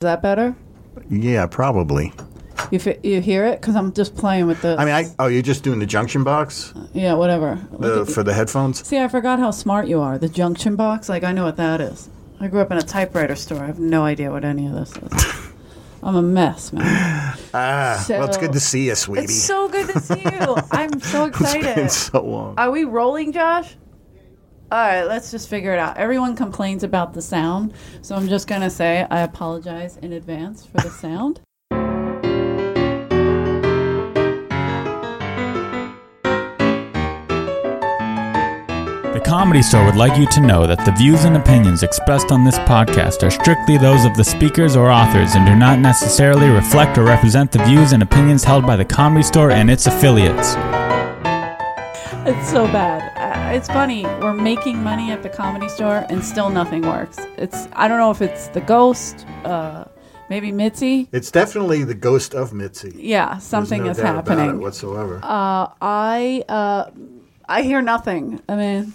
[0.00, 0.56] that better?
[1.10, 2.10] Yeah, probably.
[2.70, 3.60] You fi- you hear it?
[3.60, 4.74] Because I'm just playing with the.
[4.78, 7.60] I mean, I oh, you're just doing the junction box yeah, whatever.
[7.78, 8.86] the, for the headphones.
[8.86, 10.16] See, I forgot how smart you are.
[10.16, 12.08] The junction box, like I know what that is.
[12.40, 13.62] I grew up in a typewriter store.
[13.62, 15.52] I have no idea what any of this is.
[16.02, 16.82] I'm a mess, man.
[17.52, 19.24] Ah, well, it's good to see you, sweetie.
[19.24, 20.56] It's so good to see you.
[20.70, 21.90] I'm so It's been excited.
[21.90, 22.54] so long.
[22.56, 23.76] Are we rolling, Josh?
[24.72, 25.96] All right, let's just figure it out.
[25.96, 30.64] Everyone complains about the sound, so I'm just going to say I apologize in advance
[30.64, 31.40] for the sound.
[39.12, 42.44] The Comedy Store would like you to know that the views and opinions expressed on
[42.44, 46.96] this podcast are strictly those of the speakers or authors and do not necessarily reflect
[46.96, 50.54] or represent the views and opinions held by the Comedy Store and its affiliates.
[52.24, 53.29] It's so bad.
[53.52, 54.04] It's funny.
[54.04, 57.18] We're making money at the comedy store, and still nothing works.
[57.36, 59.86] It's I don't know if it's the ghost, uh,
[60.28, 61.08] maybe Mitzi.
[61.10, 62.92] It's definitely the ghost of Mitzi.
[62.96, 64.60] Yeah, something no is doubt about it happening.
[64.60, 65.18] whatsoever.
[65.22, 66.90] Uh, I uh,
[67.48, 68.40] I hear nothing.
[68.48, 68.94] I mean,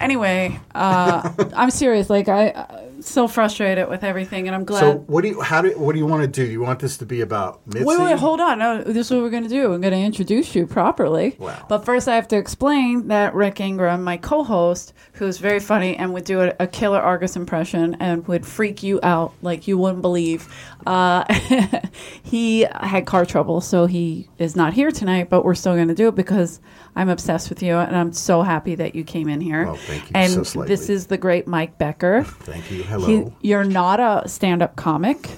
[0.00, 2.08] anyway, uh, I'm serious.
[2.08, 4.80] Like I, so frustrated with everything, and I'm glad.
[4.80, 5.40] so, what do you?
[5.40, 5.78] How do?
[5.78, 6.44] What do you want to do?
[6.50, 7.84] You want this to be about Mitzi?
[7.84, 8.58] Wait, wait, hold on.
[8.58, 9.72] No, this is what we're going to do.
[9.72, 11.36] I'm going to introduce you properly.
[11.38, 11.66] Wow.
[11.68, 15.96] But first, I have to explain that Rick Ingram, my co host, who's very funny
[15.96, 19.78] and would do a, a killer Argus impression and would freak you out like you
[19.78, 20.48] wouldn't believe,
[20.86, 21.24] uh,
[22.22, 23.60] he had car trouble.
[23.60, 26.60] So he is not here tonight, but we're still going to do it because
[26.96, 29.66] I'm obsessed with you and I'm so happy that you came in here.
[29.66, 30.68] Well, thank you And so slightly.
[30.68, 32.24] This is the great Mike Becker.
[32.24, 32.84] Thank you.
[32.94, 33.06] Hello.
[33.40, 35.30] He, you're not a stand up comic.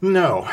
[0.00, 0.48] no.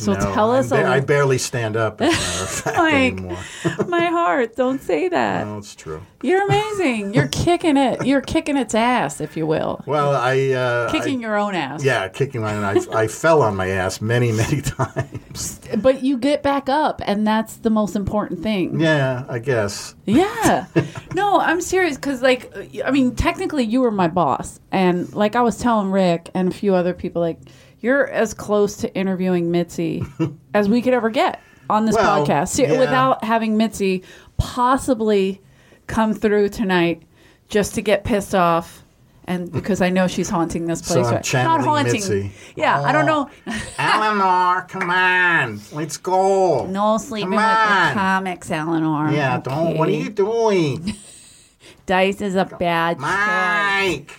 [0.00, 3.12] So No, tell us ba- I barely stand up, as a matter of fact, Mike.
[3.12, 3.38] anymore.
[3.88, 4.56] my heart.
[4.56, 5.46] Don't say that.
[5.46, 6.00] No, it's true.
[6.22, 7.12] You're amazing.
[7.14, 8.06] You're kicking it.
[8.06, 9.82] You're kicking its ass, if you will.
[9.86, 11.84] Well, I uh, Kicking I- your own ass.
[11.84, 12.54] yeah, kicking my.
[12.54, 15.60] I, I fell on my ass many, many times.
[15.78, 18.80] But you get back up, and that's the most important thing.
[18.80, 19.94] Yeah, I guess.
[20.06, 20.66] Yeah.
[21.14, 22.52] no, I'm serious because, like,
[22.84, 26.54] I mean, technically, you were my boss, and like I was telling Rick and a
[26.54, 27.38] few other people, like,
[27.80, 30.04] you're as close to interviewing Mitzi
[30.54, 32.78] as we could ever get on this Well, podcast yeah.
[32.78, 34.02] without having Mitzi
[34.36, 35.40] possibly
[35.86, 37.02] come through tonight
[37.48, 38.84] just to get pissed off.
[39.24, 39.54] And hmm.
[39.54, 41.44] because I know she's haunting this So place, I'm right?
[41.44, 42.00] Not haunting.
[42.00, 42.32] Mitzi.
[42.56, 43.30] Yeah, I don't oh.
[43.46, 43.54] know.
[43.78, 46.66] Eleanor, come on, let's go.
[46.66, 49.10] No sleeping with the comics, Eleanor.
[49.12, 49.76] Yeah, don't.
[49.76, 50.94] What are you doing,
[51.86, 54.16] Dice is a bad choice.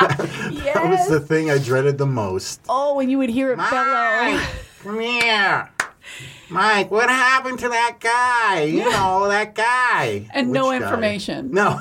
[0.00, 0.18] Mike?
[0.74, 2.60] That was the thing I dreaded the most.
[2.68, 4.32] Oh, when you would hear it bellow.
[4.32, 4.46] Mike,
[4.82, 5.70] come here.
[6.50, 8.62] Mike, what happened to that guy?
[8.64, 10.28] You know, that guy.
[10.32, 10.86] And no Which guy?
[10.86, 11.50] information.
[11.50, 11.80] No.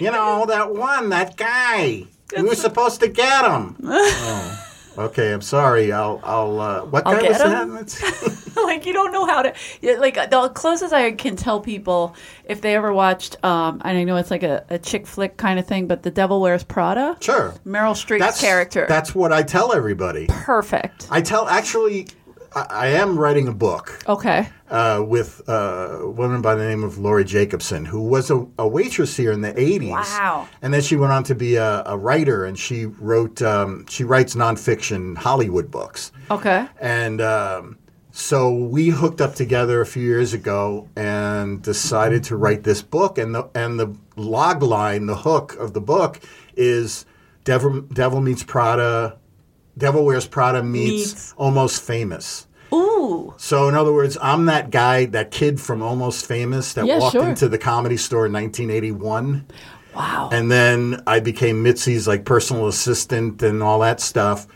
[0.00, 2.04] you know, that one, that guy.
[2.36, 3.76] We were supposed to get him.
[3.84, 4.65] oh.
[4.98, 5.92] Okay, I'm sorry.
[5.92, 7.50] I'll, I'll, uh, what I'll guy get was him?
[7.50, 7.68] that?
[7.68, 9.52] Let's- like you don't know how to
[9.98, 14.16] like the closest I can tell people if they ever watched um and I know
[14.16, 17.16] it's like a, a chick flick kind of thing, but The Devil Wears Prada.
[17.20, 17.54] sure.
[17.66, 18.86] Meryl Streep's That's, character.
[18.88, 20.26] That's what I tell everybody.
[20.28, 21.06] perfect.
[21.10, 22.08] I tell, actually,
[22.56, 24.02] I, I am writing a book.
[24.08, 24.48] Okay.
[24.70, 28.66] uh, with uh, a woman by the name of Lori Jacobson, who was a, a
[28.66, 29.90] waitress here in the 80s.
[29.90, 30.48] Wow.
[30.62, 34.04] And then she went on to be a, a writer, and she wrote, um, she
[34.04, 36.12] writes nonfiction Hollywood books.
[36.30, 36.66] Okay.
[36.80, 37.78] And um,
[38.10, 43.18] so we hooked up together a few years ago and decided to write this book.
[43.18, 46.20] And the, and the log line, the hook of the book
[46.56, 47.06] is
[47.44, 49.18] Devil, Devil Meets Prada,
[49.78, 51.34] Devil Wears Prada meets, Meets.
[51.36, 52.45] Almost Famous.
[52.76, 53.34] Ooh.
[53.36, 57.12] So, in other words, I'm that guy, that kid from Almost Famous that Yeah, walked
[57.12, 57.28] sure.
[57.28, 59.46] into the comedy store in 1981.
[59.94, 60.28] Wow.
[60.32, 64.46] And then I became Mitzi's like personal assistant and all that stuff.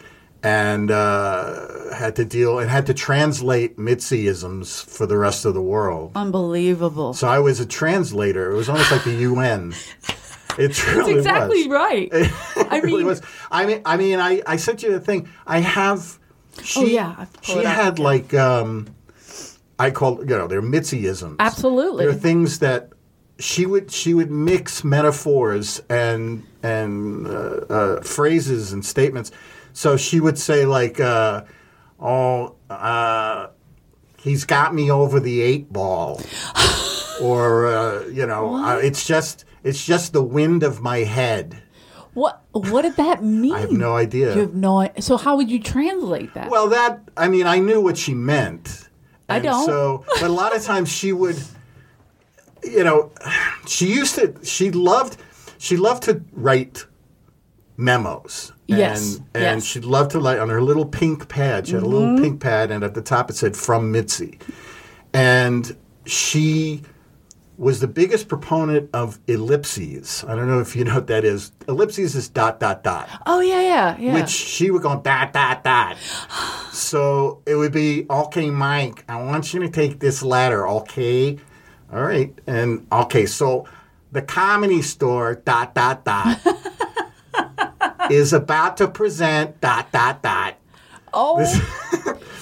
[0.43, 5.61] And uh, had to deal and had to translate Mitziisms for the rest of the
[5.63, 6.13] world.
[6.15, 7.13] Unbelievable.
[7.13, 8.51] So I was a translator.
[8.51, 9.75] It was almost like the UN.
[10.59, 11.75] It truly That's exactly was.
[11.83, 12.09] right.
[12.13, 13.23] It I really mean- was.
[13.51, 15.29] I mean, I mean, I, I sent you the thing.
[15.47, 16.19] I have.
[16.65, 17.27] She, Oh, yeah.
[17.43, 18.89] She had like um,
[19.79, 21.37] I call you know they're Mitziisms.
[21.39, 22.05] Absolutely.
[22.05, 22.91] They're things that
[23.39, 29.31] she would she would mix metaphors and and uh, uh, phrases and statements.
[29.73, 31.45] So she would say like, uh,
[31.99, 33.49] "Oh, uh,
[34.19, 36.21] he's got me over the eight ball,"
[37.23, 41.63] or uh, you know, uh, it's just it's just the wind of my head.
[42.53, 43.53] What did that mean?
[43.53, 44.35] I have no idea.
[44.35, 46.51] You have no so how would you translate that?
[46.51, 48.89] Well, that I mean, I knew what she meant.
[49.29, 49.65] I don't.
[49.65, 51.41] So, but a lot of times she would,
[52.65, 53.13] you know,
[53.67, 54.35] she used to.
[54.43, 55.17] She loved.
[55.59, 56.87] She loved to write
[57.77, 58.53] memos.
[58.67, 59.65] Yes, And, and yes.
[59.65, 61.67] she'd love to write on her little pink pad.
[61.67, 62.23] She had a little mm-hmm.
[62.23, 64.39] pink pad, and at the top it said "From Mitzi,"
[65.13, 65.77] and
[66.07, 66.83] she
[67.61, 70.25] was the biggest proponent of ellipses.
[70.27, 71.53] I don't know if you know what that is.
[71.69, 74.15] Ellipses is dot dot dot Oh yeah, yeah, yeah.
[74.15, 75.99] which she would go dot dot dot.
[76.73, 79.05] so it would be okay, Mike.
[79.11, 81.39] I want you to take this letter, okay?
[81.93, 83.27] All right, and okay.
[83.27, 83.69] So
[84.11, 86.41] the comedy store dot dot dot
[88.11, 90.57] is about to present dot dot dot,
[91.13, 91.39] oh,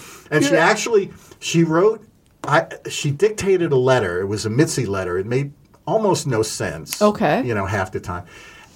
[0.31, 2.05] and she actually she wrote.
[2.49, 4.21] I she dictated a letter.
[4.21, 5.19] It was a Mitzi letter.
[5.19, 5.53] It made
[5.87, 7.01] almost no sense.
[7.01, 7.45] Okay.
[7.47, 8.25] you know half the time,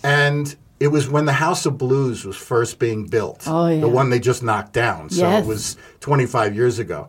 [0.02, 0.54] and.
[0.80, 3.44] It was when the House of Blues was first being built.
[3.46, 3.80] Oh, yeah.
[3.80, 5.10] The one they just knocked down.
[5.10, 5.44] So Yes.
[5.44, 7.06] it was 25 years ago.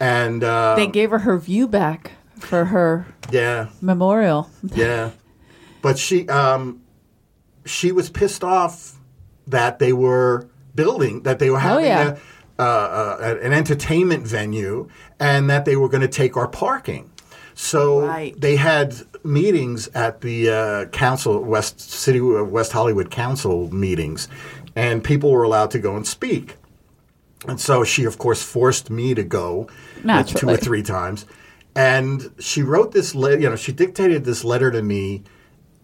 [0.00, 4.48] And uh, they gave her her view back for her yeah, memorial.
[4.62, 5.10] yeah.
[5.82, 6.80] But she um,
[7.66, 8.98] she was pissed off
[9.46, 12.12] that they were building that they were having yeah.
[12.12, 12.18] a,
[12.58, 14.88] uh, uh, an entertainment venue
[15.18, 17.10] and that they were going to take our parking.
[17.54, 18.38] So Right.
[18.40, 18.94] they had
[19.24, 24.26] meetings at the uh, council West City West Hollywood Council meetings,
[24.74, 26.56] and people were allowed to go and speak.
[27.46, 29.68] And so she, of course, forced me to go
[30.40, 31.26] two or three times.
[31.74, 35.22] And she wrote this letter, you know, she dictated this letter to me.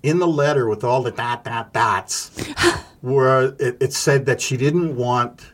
[0.02, 2.30] In the letter, with all the dot, dot, dots,
[3.00, 5.44] where it, it said that she didn't want,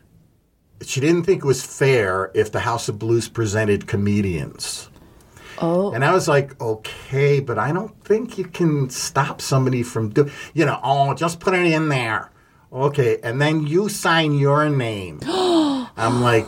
[0.86, 4.88] she didn't think it was fair if the House of Blues presented comedians.
[5.58, 10.10] Oh, And I was like, okay, but I don't think you can stop somebody from
[10.10, 12.30] doing, you know, oh, just put it in there.
[12.72, 13.18] Okay.
[13.22, 15.20] And then you sign your name.
[15.26, 16.46] I'm like,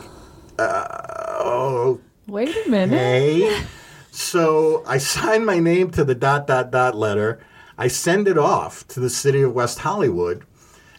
[0.59, 1.95] uh,
[2.27, 3.65] wait a minute.
[4.11, 7.39] So I sign my name to the dot, dot, dot letter.
[7.77, 10.43] I send it off to the city of West Hollywood.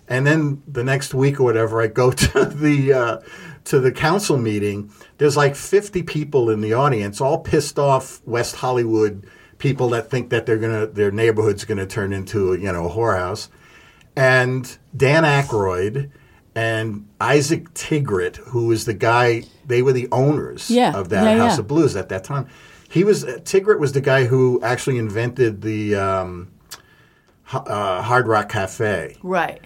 [0.08, 3.18] And then the next week or whatever, I go to the uh,
[3.64, 4.90] to the council meeting.
[5.18, 9.26] There's like 50 people in the audience, all pissed off West Hollywood
[9.58, 13.48] people that think that they're gonna their neighborhood's gonna turn into you know a whorehouse.
[14.16, 16.10] And Dan Aykroyd
[16.54, 21.38] and Isaac Tigrett, who was the guy, they were the owners Yeah, of that yeah,
[21.42, 21.60] House yeah.
[21.60, 22.48] of Blues at that time.
[22.88, 26.50] He was Tigrett was the guy who actually invented the um,
[27.52, 29.16] uh, Hard Rock Cafe.
[29.22, 29.60] Right.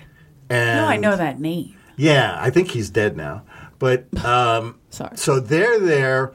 [0.53, 1.75] And No, I know that name.
[1.97, 3.43] Yeah, I think he's dead now.
[3.79, 5.17] But um, Sorry.
[5.17, 6.35] so they're there.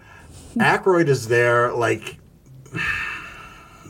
[0.57, 2.17] Aykroyd is there, like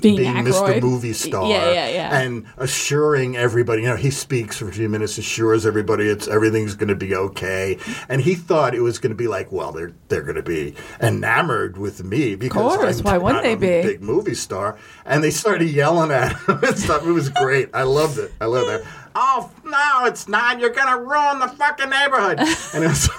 [0.02, 0.80] Being, being Mr.
[0.82, 2.20] Movie Star, Yeah, yeah, yeah.
[2.20, 3.82] and assuring everybody.
[3.82, 7.16] You know, he speaks for a few minutes, assures everybody it's everything's going to be
[7.16, 7.78] okay.
[8.08, 10.76] And he thought it was going to be like, well, they're they're going to be
[11.02, 13.88] enamored with me because of course, I'm why wouldn't they a be?
[13.94, 14.78] big movie star.
[15.06, 17.04] And they started yelling at him and stuff.
[17.08, 17.70] It was great.
[17.74, 18.32] I loved it.
[18.40, 18.88] I loved it.
[19.20, 20.60] Oh no, it's not.
[20.60, 22.40] You're going to ruin the fucking neighborhood.
[22.76, 23.10] And it was.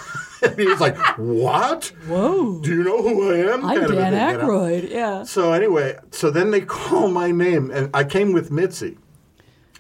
[0.43, 1.87] And he was like, "What?
[2.07, 2.61] Whoa.
[2.61, 4.47] Do you know who I am?" I'm Kind Dan thing, you know?
[4.47, 4.91] Aykroyd.
[4.91, 5.25] Yeah.
[5.25, 8.99] So anyway, so then they call my name, and I came with Mitzi.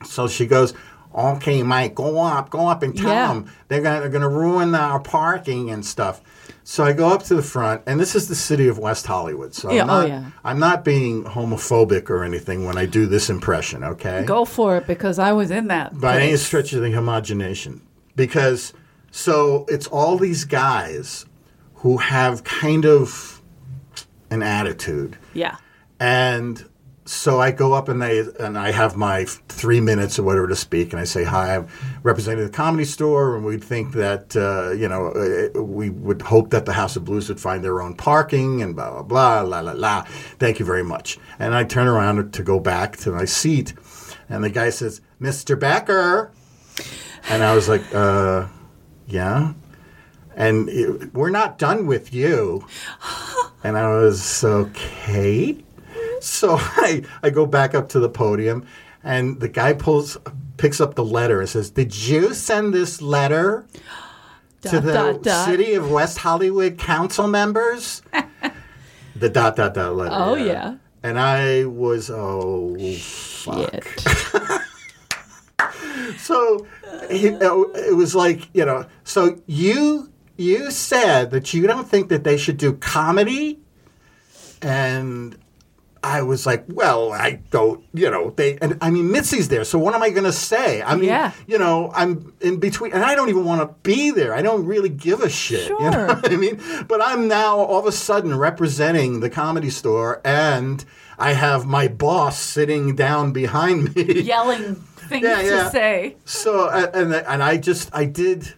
[0.05, 0.75] So she goes,
[1.15, 3.29] "Okay, Mike, go up, go up and tell Yeah.
[3.29, 6.21] them they're gonna they're gonna ruin our parking and stuff."
[6.65, 9.55] So I go up to the front, and this is the city of West Hollywood.
[9.55, 10.25] So Yeah, I'm oh, not, yeah.
[10.45, 13.85] I'm not being homophobic or anything when I do this impression.
[13.85, 15.99] Okay, Go for it because I was in that.
[15.99, 16.43] by any place.
[16.43, 17.83] stretch of the imagination.
[18.17, 18.73] Because
[19.11, 21.25] so it's all these guys
[21.77, 23.41] who have kind of
[24.31, 25.17] an attitude.
[25.33, 25.57] Yeah.
[26.01, 26.65] And
[27.09, 30.55] so I go up and I and I have my three minutes or whatever to
[30.55, 31.57] speak, and I say hi.
[31.57, 31.69] I'm
[32.03, 36.51] representing the comedy store, and we'd think that uh, you know uh, we would hope
[36.51, 39.61] that the House of Blues would find their own parking and blah blah blah la
[39.61, 40.03] la la.
[40.39, 41.19] Thank you very much.
[41.39, 43.73] And I turn around to go back to my seat,
[44.29, 45.59] and the guy says, "Mr.
[45.59, 46.31] Becker,"
[47.31, 48.49] and I was like, uh,
[49.07, 49.55] "Yeah."
[50.37, 52.67] And it, we're not done with you.
[53.65, 55.65] And I was okay.
[56.25, 58.67] So I, I go back up to the podium,
[59.03, 60.17] and the guy pulls,
[60.57, 63.67] picks up the letter and says, "Did you send this letter
[64.63, 65.45] to Dot, the dot, dot.
[65.47, 68.03] city of West Hollywood council members?"
[69.17, 70.15] the dot dot dot letter.
[70.15, 70.77] Oh, yeah.
[71.03, 73.85] And I was oh fuck.
[73.85, 74.63] Shit.
[76.19, 76.67] So
[77.11, 78.87] he, it was like you know.
[79.05, 83.59] So you you said that you don't think that they should do comedy,
[84.63, 85.37] and
[86.03, 87.85] I was like, well, I don't.
[87.93, 90.83] You know, they and I mean Mitzi's there, so what am I going to say?
[90.83, 91.33] I mean, Yeah.
[91.47, 94.35] you know, I'm in between, and I don't even want to be there.
[94.35, 95.69] I don't really give a shit.
[95.69, 96.07] You know Sure.
[96.17, 96.61] what I mean?
[96.87, 100.85] But I'm now all of a sudden representing the comedy store, and
[101.19, 104.21] I have my boss sitting down behind me.
[104.23, 104.75] Yelling
[105.09, 105.63] things Yeah, yeah.
[105.65, 106.17] to say.
[106.25, 108.55] So and and I just I did.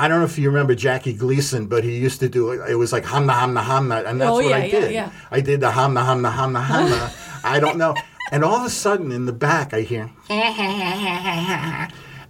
[0.00, 2.70] I don't know if you remember Jackie Gleason, but he used to do it.
[2.70, 4.92] It was like hamna hamna hamna, and that's Oh, what yeah, I yeah, did.
[4.92, 5.10] yeah.
[5.30, 7.10] I did the hamna hamna hamna hamna.
[7.44, 7.94] I don't know,
[8.30, 10.10] and all of a sudden in the back I hear,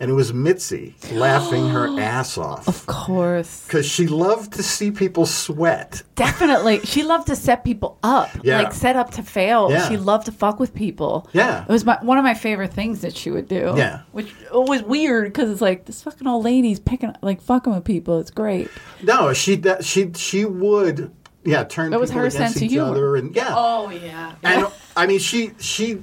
[0.01, 3.65] and it was Mitzi laughing her ass off Of course.
[3.67, 6.03] because she loved to see people sweat.
[6.15, 6.81] Definitely.
[6.81, 8.31] She loved to set people up.
[8.43, 8.63] Yeah.
[8.63, 9.71] Like set up to fail.
[9.71, 9.89] Yeah.
[9.89, 11.29] She loved to fuck with people.
[11.33, 11.63] Yeah.
[11.63, 13.75] It was my, one of my favorite things that she would do.
[13.77, 14.03] Yeah.
[14.13, 18.19] Which was weird because it's like this fucking old lady's picking like fucking with people.
[18.21, 18.69] It's great.
[19.03, 21.13] No, she that she she would
[21.45, 22.91] yeah turn That was people her against sense of each humor.
[22.91, 23.49] other and yeah.
[23.51, 24.35] Oh yeah.
[24.43, 26.03] And I mean, she she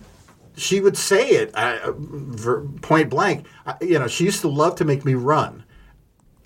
[0.58, 1.92] she would say it uh,
[2.82, 3.46] point blank.
[3.66, 5.64] Uh, you know, she used to love to make me run,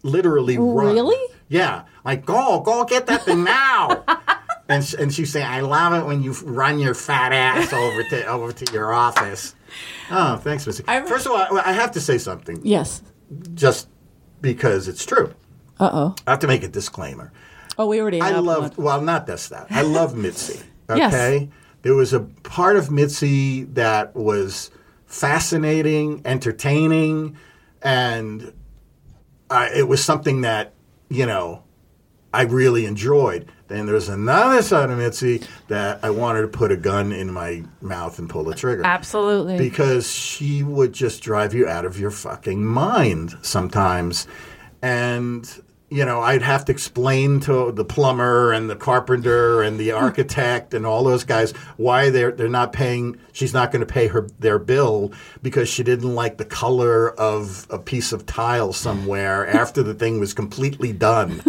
[0.03, 0.93] literally run.
[0.93, 1.33] Really?
[1.47, 4.03] Yeah, like go go get that thing now.
[4.69, 8.03] and sh- and she'd say, "I love it when you run your fat ass over
[8.03, 9.55] to over to your office."
[10.11, 10.83] Oh, thanks, Mitzi.
[10.87, 13.01] I- First of all, I I have to say something, Yes.
[13.53, 13.87] just
[14.41, 15.33] because it's true.
[15.79, 16.15] Uh oh.
[16.27, 17.31] I have to make a disclaimer.
[17.77, 18.21] Oh, we already.
[18.21, 18.71] I one.
[18.77, 19.67] well, not this, that.
[19.69, 20.59] I love Mitzi.
[20.95, 21.13] Yes.
[21.81, 24.71] There was a part of Mitzi that was
[25.05, 27.37] fascinating, entertaining,
[27.81, 28.53] and
[29.49, 30.73] uh, it was something that,
[31.09, 31.63] you know,
[32.33, 33.51] I really enjoyed.
[33.67, 37.63] Then was another side of Mitzi that I wanted to put a gun in my
[37.81, 39.57] mouth and pull the trigger Absolutely.
[39.57, 44.27] because she would just drive you out of your fucking mind sometimes.
[44.81, 45.47] And,
[45.89, 49.97] you know, I'd have to explain to the plumber and the carpenter and the hmm.
[49.97, 54.07] architect and all those guys why they're they're not paying she's not going to pay
[54.07, 59.47] her their bill because she didn't like the color of a piece of tile somewhere
[59.55, 61.41] after the thing was completely done.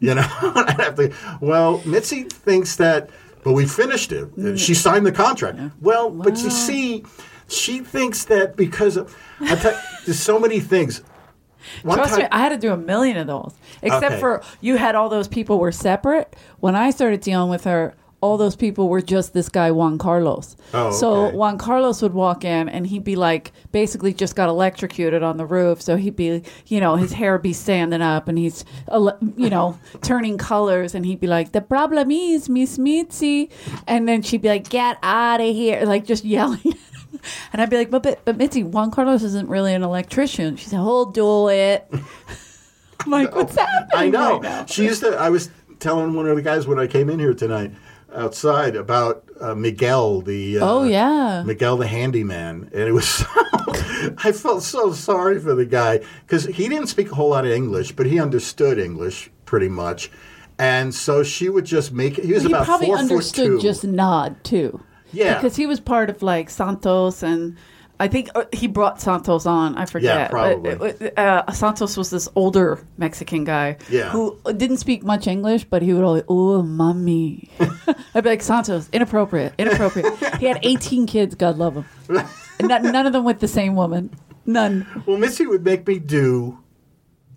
[0.00, 1.14] You know, I have to.
[1.40, 3.08] Well, Mitzi thinks that,
[3.44, 4.34] but we finished it.
[4.36, 4.58] Mm.
[4.58, 5.58] She signed the contract.
[5.80, 7.04] Well, but you see,
[7.48, 11.02] she thinks that because of, there's so many things.
[11.82, 13.54] One Trust time, me, I had to do a million of those.
[13.82, 14.20] Except Okay.
[14.20, 16.34] for you had all those people were separate.
[16.60, 20.56] When I started dealing with her, all those people were just this guy Juan Carlos.
[20.72, 21.36] Oh, so okay.
[21.36, 25.44] Juan Carlos would walk in and he'd be like, basically just got electrocuted on the
[25.44, 25.82] roof.
[25.82, 29.50] So he'd be, you know, his hair would be standing up and he's, ele- you
[29.50, 30.94] know, turning colors.
[30.94, 33.50] And he'd be like, the problem is Miss Mitzi.
[33.86, 36.60] And then she'd be like, get out of here, like just yelling.
[37.52, 40.56] And I'd be like, but, but, but Mitzi, Juan Carlos isn't really an electrician.
[40.56, 41.88] She said, he'll do it.
[43.00, 43.88] I'm like, what's happening?
[43.94, 44.32] I know.
[44.34, 44.66] right now?
[44.66, 45.16] she used to.
[45.16, 47.72] I was telling one of the guys when I came in here tonight
[48.14, 51.42] outside about uh, Miguel, the uh, Oh, yeah.
[51.46, 53.24] Miguel the handyman, and it was.
[53.66, 57.44] So, I felt so sorry for the guy because he didn't speak a whole lot
[57.46, 60.10] of English, but he understood English pretty much,
[60.58, 62.18] and so she would just make.
[62.18, 63.60] It he was he about probably four understood foot two.
[63.60, 64.80] just nod too.
[65.12, 65.34] Yeah.
[65.34, 67.56] because he was part of like Santos, and
[67.98, 69.76] I think uh, he brought Santos on.
[69.76, 70.16] I forget.
[70.16, 70.72] Yeah, probably.
[71.16, 74.10] Uh, uh, Santos was this older Mexican guy Yeah.
[74.10, 77.48] who didn't speak much English, but he would always, "Oh, mommy."
[78.14, 81.34] I'd be like, "Santos, inappropriate, inappropriate." he had 18 kids.
[81.34, 81.84] God love him.
[82.58, 84.10] And not, none of them with the same woman.
[84.44, 84.86] None.
[85.06, 86.58] Well, Mitzi would make me do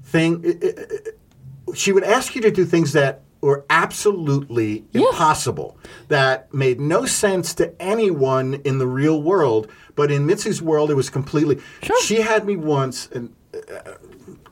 [0.04, 0.44] thing.
[0.46, 5.08] i- She would ask you to do things that were absolutely Yeah.
[5.10, 5.78] impossible,
[6.10, 9.68] that made no sense to anyone in the real world.
[9.96, 11.60] But in Mitzi's world, it was completely.
[11.84, 12.02] Sure.
[12.02, 13.92] She had me once, and uh,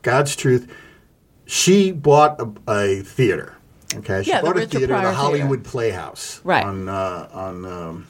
[0.02, 0.66] God's truth,
[1.46, 3.54] she bought a, a theater.
[3.94, 6.64] Okay, she Yeah, the bought a theater, the Hollywood Playhouse, Right.
[6.64, 8.06] On uh, on um,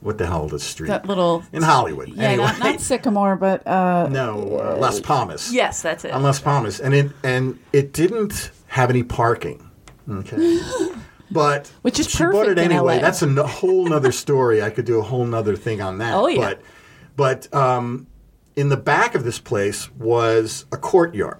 [0.00, 1.42] what the hell is the street That little.
[1.52, 2.08] in Hollywood?
[2.08, 2.44] Yeah, anyway.
[2.46, 5.52] not, not Sycamore, but uh, No, uh, Las Palmas.
[5.52, 6.12] yes, that's it.
[6.12, 9.70] on Las Palmas, and it and it didn't have any parking.
[10.10, 10.58] Okay,
[11.30, 12.98] but Which is she bought perfect it anyway.
[12.98, 14.62] That's a n- whole nother story.
[14.62, 16.12] I could do a whole nother thing on that.
[16.12, 16.40] Oh, yeah.
[16.40, 16.62] But
[17.16, 18.08] but um,
[18.56, 21.38] in the back of this place was a courtyard,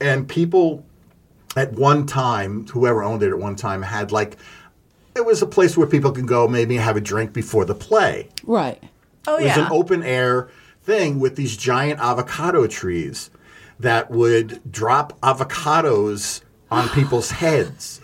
[0.00, 0.86] and people
[1.56, 4.36] at one time, whoever owned it at one time, had like.
[5.16, 8.28] It was a place where people could go, maybe have a drink before the play.
[8.44, 8.80] right.
[9.26, 9.44] Oh, yeah.
[9.44, 10.50] it was an open air
[10.82, 13.30] thing with these giant avocado trees
[13.80, 18.00] that would drop avocados on people's heads.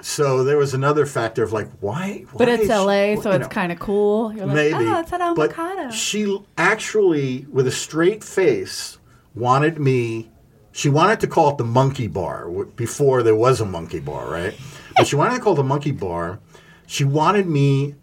[0.00, 2.24] So there was another factor of like, why?
[2.36, 4.32] But it's LA, so it's kind of cool.
[4.32, 4.74] You're like, maybe.
[4.86, 5.90] oh, it's an but avocado.
[5.90, 8.98] she actually, with a straight face,
[9.34, 10.30] wanted me.
[10.70, 14.54] She wanted to call it the Monkey Bar before there was a Monkey Bar, right?
[14.96, 16.38] But she wanted to call it the Monkey Bar.
[16.86, 17.96] She wanted me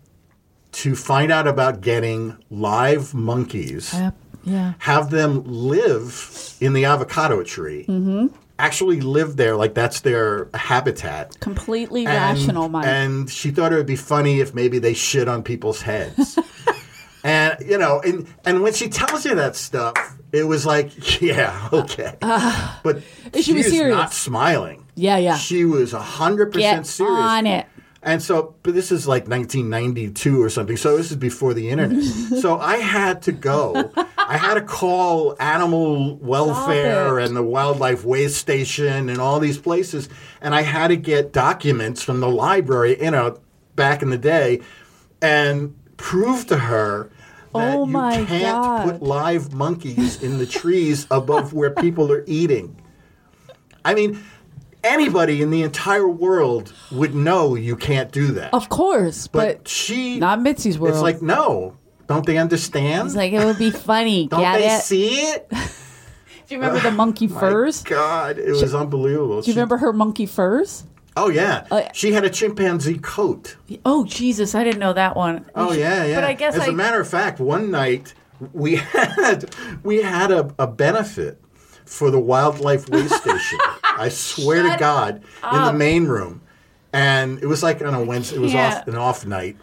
[0.74, 4.16] to find out about getting live monkeys Yep.
[4.50, 4.74] Yeah.
[4.80, 7.86] have them live in the avocado tree.
[7.88, 8.28] Mm-hmm.
[8.58, 11.40] Actually, live there like that's their habitat.
[11.40, 12.88] Completely And- rational mind.
[12.88, 16.38] And she thought it would be funny if maybe they shit on people's heads.
[17.24, 19.96] and you know, and and when she tells you that stuff,
[20.32, 22.16] it was like, yeah, okay.
[22.22, 22.98] but
[23.34, 23.96] Uh, she was serious.
[23.96, 24.86] not smiling.
[24.96, 25.38] Yeah, yeah.
[25.38, 27.66] She was hundred Get percent serious on it.
[28.02, 30.78] And so, but this is like 1992 or something.
[30.78, 32.02] So this is before the internet.
[32.42, 33.92] so I had to go.
[34.18, 40.08] I had to call animal welfare and the wildlife waystation and all these places,
[40.40, 43.40] and I had to get documents from the library, you know,
[43.76, 44.62] back in the day,
[45.22, 47.10] and prove to her.
[47.54, 47.94] That Oh you
[48.28, 48.84] can't God.
[48.92, 52.80] put live monkeys in the trees above where people are eating.
[53.84, 54.24] I mean,
[54.84, 58.54] anybody in the entire world would know you can't do that.
[58.54, 60.94] Of course, but, but, she, not Mitzi's world.
[60.96, 63.08] it's like, no, don't they understand?
[63.08, 64.28] It's like it would be funny.
[64.32, 64.82] don't Get they it?
[64.82, 65.50] see it?
[66.48, 67.84] Do you remember the monkey furs?
[67.84, 69.42] My God, it was unbelievable.
[69.42, 70.84] Do you remember her monkey furs?
[71.16, 73.58] Oh yeah, Uh, she had a chimpanzee coat.
[73.86, 75.46] Oh Jesus, I didn't know that one.
[75.54, 76.16] Oh yeah, yeah.
[76.16, 78.14] But I guess as I a matter of fact, one night
[78.54, 81.42] we had we had a, a benefit
[81.86, 83.58] for the wildlife waystation.
[84.00, 86.42] I swear to Shut God, in the main room,
[86.94, 88.38] and it was like on a Wednesday.
[88.38, 89.58] It was off an off night,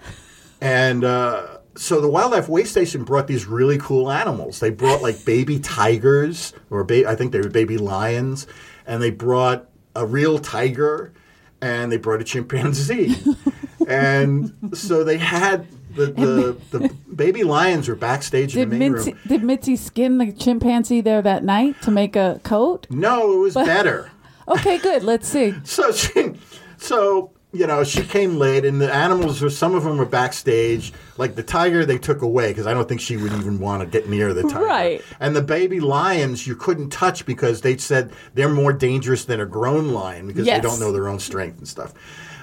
[0.61, 1.05] and.
[1.05, 1.47] uh
[1.79, 4.61] so the wildlife waystation brought these really cool animals.
[4.61, 8.47] They brought like baby tigers, or ba- I think they were baby lions,
[8.87, 11.13] and they brought a real tiger,
[11.61, 13.15] and they brought a chimpanzee,
[13.87, 18.93] and so they had the the, the baby lions were backstage in Did the main
[18.93, 19.21] Mitzi, room.
[19.27, 22.87] did Mitzi skin the chimpanzee there that night to make a coat?
[22.89, 24.11] No, it was better.
[24.49, 25.03] Okay, good.
[25.03, 25.55] Let's see.
[25.65, 26.33] So she,
[26.79, 30.93] so you know, she came late, and the animals were some of them were backstage.
[31.17, 33.87] Like the tiger, they took away because I don't think she would even want to
[33.87, 34.65] get near the tiger.
[34.65, 35.03] Right.
[35.21, 39.47] And the baby lions, you couldn't touch because they said they're more dangerous than a
[39.47, 40.61] grown lion because Yes.
[40.63, 41.95] they don't know their own strength and stuff.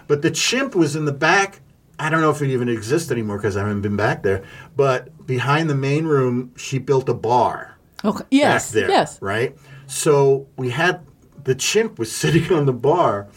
[0.07, 1.59] But the chimp was in the back.
[1.99, 4.43] I don't know if it even exists anymore because I haven't been back there.
[4.75, 8.23] But behind the main room, she built a bar Okay.
[8.31, 8.67] Yes.
[8.69, 8.89] back there.
[8.89, 9.21] Yes.
[9.21, 9.55] Right?
[9.85, 11.01] So we had
[11.43, 13.27] the chimp was sitting on the bar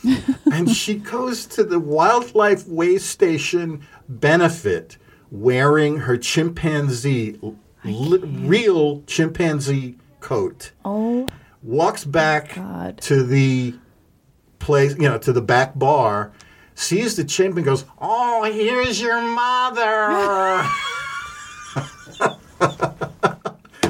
[0.53, 4.97] and she goes to the wildlife waystation benefit
[5.31, 7.39] wearing her chimpanzee
[7.85, 10.73] li- real chimpanzee coat.
[10.85, 11.27] Oh,
[11.63, 12.99] Walks back God.
[13.03, 13.75] to the
[14.61, 16.33] place, you know, to the back bar,
[16.77, 20.63] sees the chimp and goes, "Oh, here's your mother."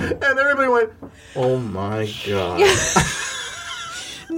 [0.00, 0.90] and everybody went,
[1.34, 2.60] "Oh my god."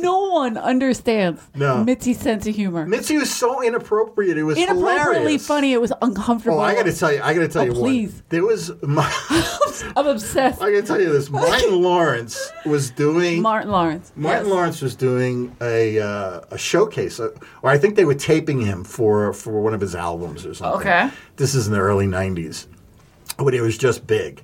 [0.02, 1.84] No one understands No.
[1.84, 2.86] Mitzi's sense of humor.
[2.86, 4.36] Mitzi was so inappropriate.
[4.38, 5.46] It was Inappropriately hilarious.
[5.46, 5.72] funny.
[5.72, 6.58] It was uncomfortable.
[6.58, 8.12] Oh, I got to tell you, I got to tell Oh, you please.
[8.14, 8.22] one.
[8.30, 9.10] There was, my,
[9.96, 10.60] I'm obsessed.
[10.62, 11.30] I got to tell you this.
[11.30, 13.42] Martin Lawrence was doing.
[13.42, 14.12] Martin Lawrence.
[14.16, 14.52] Martin Yes.
[14.54, 17.30] Lawrence was doing a uh, a showcase, uh,
[17.62, 20.80] or I think they were taping him for for one of his albums or something.
[20.80, 21.10] Okay.
[21.36, 22.66] This is in the early '90s,
[23.38, 24.42] when it was just big,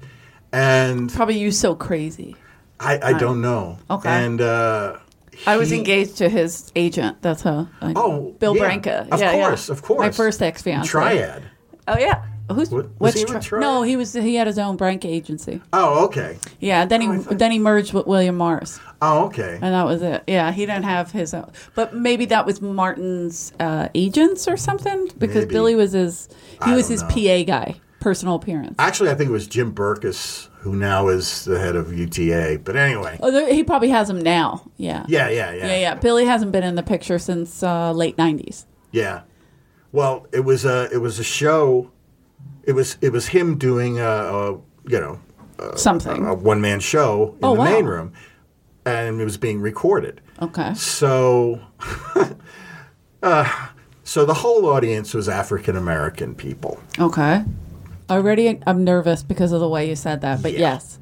[0.52, 2.36] and Probably you so crazy.
[2.80, 3.78] I, I don't know.
[3.88, 4.08] Okay.
[4.08, 4.98] and uh,
[5.46, 7.22] I was he- engaged to his agent.
[7.22, 7.68] That's how.
[7.80, 8.62] I, Oh, Bill yeah.
[8.62, 9.08] Branca.
[9.10, 9.46] Of yeah, yeah.
[9.48, 9.98] course, of course.
[10.00, 10.88] My first ex fiance.
[10.88, 11.42] Triad.
[11.88, 12.24] Oh yeah.
[12.52, 13.62] Who's What- what's he with Triad?
[13.62, 14.12] No, he was.
[14.12, 15.62] He had his own Branca agency.
[15.72, 16.36] Oh, okay.
[16.60, 16.84] Yeah.
[16.84, 19.54] Then he then he merged with William Morris, Oh, okay.
[19.62, 20.24] and that was it.
[20.26, 21.50] Yeah, he didn't have his own.
[21.74, 25.54] But maybe that was Martin's uh, agents or something because Maybe.
[25.54, 26.28] Billy was his.
[26.64, 27.08] He I was his know.
[27.08, 28.74] PA guy, personal appearance.
[28.78, 32.58] Actually, I think it was Jim Berkus who now is the head of UTA.
[32.64, 34.68] But anyway, Oh, there, he probably has him now.
[34.78, 35.04] Yeah.
[35.08, 35.94] yeah, yeah, yeah, Yeah, yeah.
[35.94, 38.64] Billy hasn't been in the picture since uh, late '90s.
[38.90, 39.22] Yeah.
[39.92, 41.90] Well, it was a it was a show.
[42.64, 44.52] It was it was him doing a, a
[44.88, 45.20] you know
[45.76, 46.24] Something.
[46.26, 47.64] a one man show in Oh, the wow.
[47.66, 48.12] main room,
[48.86, 50.20] and it was being recorded.
[50.42, 50.74] okay.
[50.74, 51.60] So,
[53.22, 53.68] uh,
[54.02, 56.80] so the whole audience was African American people.
[56.98, 57.44] Okay.
[58.10, 60.58] Already, I'm nervous because of the way you said that, but Yeah.
[60.74, 60.98] yes.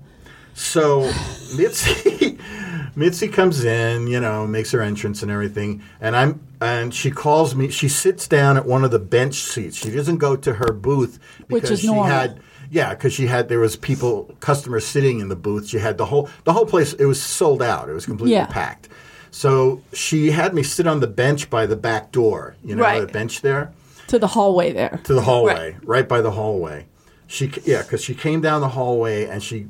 [0.54, 1.10] So
[1.56, 2.38] Mitzi,
[2.96, 7.54] Mitzi comes in, you know, makes her entrance and everything, and I'm and she calls
[7.54, 7.70] me.
[7.70, 9.76] She sits down at one of the bench seats.
[9.76, 12.04] She doesn't go to her booth Which because is she normal.
[12.04, 12.40] had.
[12.70, 15.68] Yeah, because she had there was people customers sitting in the booth.
[15.68, 16.92] She had the whole the whole place.
[16.94, 17.88] It was sold out.
[17.88, 18.46] It was completely Yeah.
[18.46, 18.88] packed.
[19.30, 22.54] So she had me sit on the bench by the back door.
[22.64, 23.00] You know, Right.
[23.00, 23.72] the bench there
[24.08, 25.00] To the hallway there.
[25.04, 26.86] to the hallway, right, by the hallway.
[27.26, 29.66] She, yeah, because she came down the hallway and she,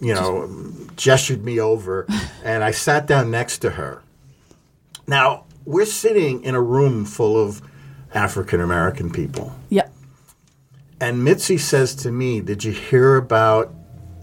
[0.00, 0.50] you know,
[0.96, 2.06] gestured me over,
[2.42, 4.02] and I sat down next to her.
[5.06, 7.62] Now we're sitting in a room full of
[8.14, 9.92] African American people, Yep.
[11.00, 13.72] and Mitzi says to me, "Did you hear about?"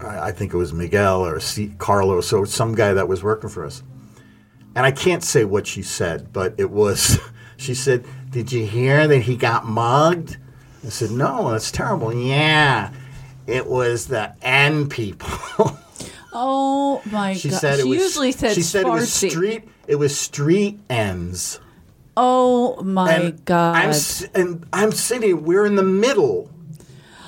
[0.00, 3.48] I I think it was Miguel or C- Carlos or some guy that was working
[3.48, 3.82] for us.
[4.76, 7.18] And I can't say what she said, but it was.
[7.56, 10.36] She said, "Did you hear that he got mugged?"
[10.84, 12.90] I said, "No, that's terrible." Yeah,
[13.46, 15.28] it was the N people.
[16.36, 17.60] Oh my she god!
[17.60, 17.98] said she it was.
[18.00, 19.68] usually said she said it was street.
[19.86, 21.60] It was street ends.
[22.16, 23.76] Oh my and god!
[23.76, 23.92] I'm
[24.34, 25.44] and I'm sitting.
[25.44, 26.50] We're in the middle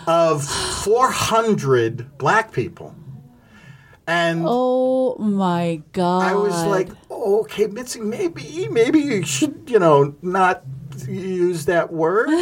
[0.09, 2.97] of 400 black people,
[4.07, 6.23] and oh my god!
[6.23, 10.63] I was like, oh, okay, Mitzi, maybe maybe you should, you know, not
[11.09, 12.29] use that word.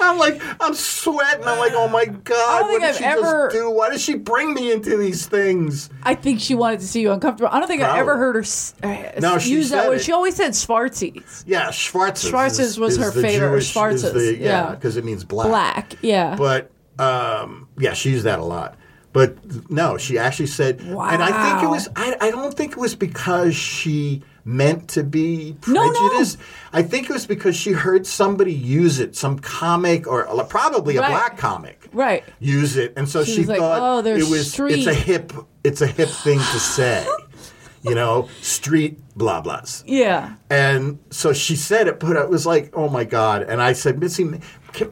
[0.00, 1.44] I'm like, I'm sweating.
[1.44, 3.70] I'm like, oh my god, what did I've she ever- just do?
[3.70, 5.90] Why does she bring me into these things?
[6.02, 7.50] I think she wanted to see you uncomfortable.
[7.52, 8.00] I don't think I Probably.
[8.00, 9.94] ever heard her s- uh, No, use that word.
[9.98, 10.02] it.
[10.02, 11.44] She always said Schwartzies.
[11.46, 12.32] Yeah, Schwarzes.
[12.32, 14.70] Schwarzes is- was is her favorite, Jewish, Schwarzes, the- yeah, yeah.
[14.74, 15.46] because it means black.
[15.48, 16.34] Black, yeah.
[16.36, 18.76] But um, yeah, she used that a lot.
[19.12, 21.88] But no, she actually said, and I think it was.
[21.96, 26.38] I, I don't think it was because she meant to be prejudiced.
[26.38, 26.78] No, no.
[26.78, 31.00] I think it was because she heard somebody use it, some comic or probably a
[31.00, 31.10] Right.
[31.10, 32.22] black comic, Right.
[32.38, 34.52] use it, and so She she, was like, thought "Oh, it was.
[34.52, 35.32] street." It's a hip.
[35.64, 37.06] It's a hip thing to say.
[37.82, 39.84] you know, street blah blahs.
[39.86, 40.34] Yeah.
[40.50, 43.42] And so she said it, but it was like, oh my god!
[43.42, 44.28] And I said, Mitzi,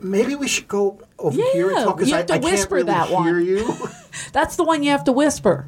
[0.01, 2.39] maybe we should go over here and Yeah, talk because you I, have to I
[2.39, 3.45] whisper really that one.
[3.45, 3.75] you.
[4.33, 5.65] That's the one you have to whisper.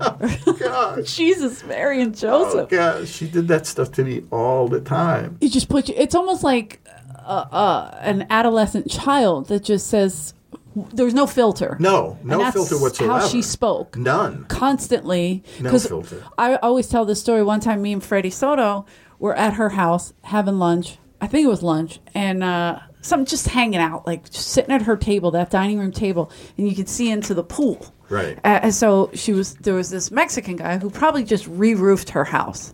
[0.59, 1.05] God.
[1.07, 2.69] Jesus, Mary and Oh Joseph.
[2.71, 5.39] god, she did that stuff to me all the time.
[5.41, 5.95] you just put you.
[5.97, 6.81] It's almost like
[7.27, 10.33] uh, uh, an adolescent child that just says,
[10.75, 13.21] "There's no filter." No, no filter whatsoever.
[13.21, 13.97] How she spoke.
[13.97, 14.45] None.
[14.49, 15.43] constantly.
[15.61, 16.25] No filter.
[16.39, 17.43] I always tell this story.
[17.43, 18.87] One time, me and Freddie Soto
[19.19, 20.97] were at her house having lunch.
[21.21, 24.97] I think it was lunch, and uh, some just hanging out, like sitting at her
[24.97, 27.95] table, that dining room table, and you could see into the pool.
[28.09, 28.39] Right.
[28.39, 29.55] Uh, and so she was.
[29.55, 32.73] There was this Mexican guy who probably just re-roofed her house.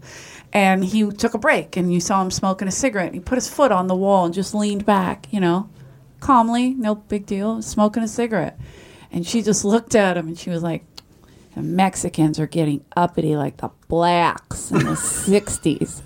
[0.52, 3.12] And he took a break, and you saw him smoking a cigarette.
[3.12, 5.68] He put his foot on the wall and just leaned back, you know,
[6.20, 8.56] calmly, no big deal, smoking a cigarette.
[9.10, 10.84] And she just looked at him and she was like,
[11.54, 16.02] the Mexicans are getting uppity like the blacks in the 60s.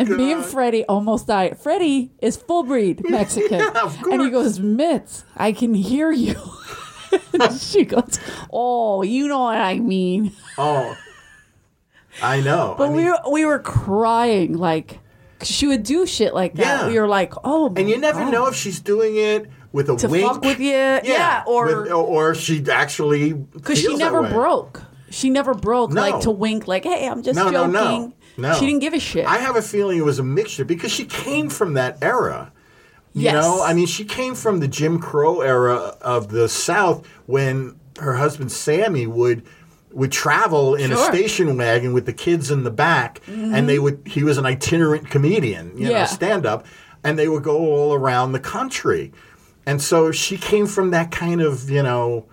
[0.00, 1.58] And me and Freddie almost died.
[1.58, 3.58] Freddie is full breed Mexican.
[3.60, 6.34] Yeah, and he goes, Mitz, I can hear you.
[7.58, 8.20] She goes,
[8.52, 10.32] Oh, you know what I mean.
[10.56, 10.96] Oh,
[12.22, 12.74] I know.
[12.78, 15.00] But I mean, we, were, we were crying like
[15.42, 16.82] she would do shit like that.
[16.82, 16.88] Yeah.
[16.88, 18.32] We were like, Oh, and you never God.
[18.32, 20.30] know if she's doing it with a To wink.
[20.32, 24.82] fuck with you, yeah, or- with- or she actually Because she never broke.
[25.10, 26.00] She never broke No.
[26.02, 27.72] like to wink, like, hey, I'm just no, joking.
[27.72, 28.54] no, no.
[28.54, 29.26] She didn't give a shit.
[29.26, 32.52] I have a feeling it was a mixture because she came from that era.
[33.12, 33.34] You Yes.
[33.34, 38.14] know, I mean, she came from the Jim Crow era of the South when her
[38.16, 39.42] husband Sammy would
[39.92, 41.04] would travel in a Sure.
[41.06, 41.14] Mm-hmm.
[41.16, 44.00] station wagon with the kids in the back, and they would.
[44.06, 46.04] He was an itinerant comedian, you know, Yeah.
[46.04, 46.64] stand up,
[47.02, 49.10] and they would go all around the country,
[49.66, 52.26] and so she came from that kind of you know.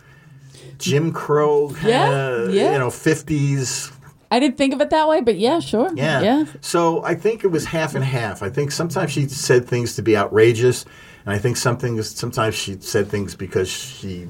[0.78, 2.74] Jim Crow, kinda, yeah.
[2.74, 3.92] you know, fifties
[4.30, 5.90] I didn't think of it that way, but yeah, sure.
[5.96, 6.22] yeah.
[6.22, 6.46] Yeah.
[6.62, 8.44] So I think it was half and half.
[8.44, 10.86] I think sometimes she said things to be outrageous,
[11.26, 14.28] and I think something sometimes she said things because she.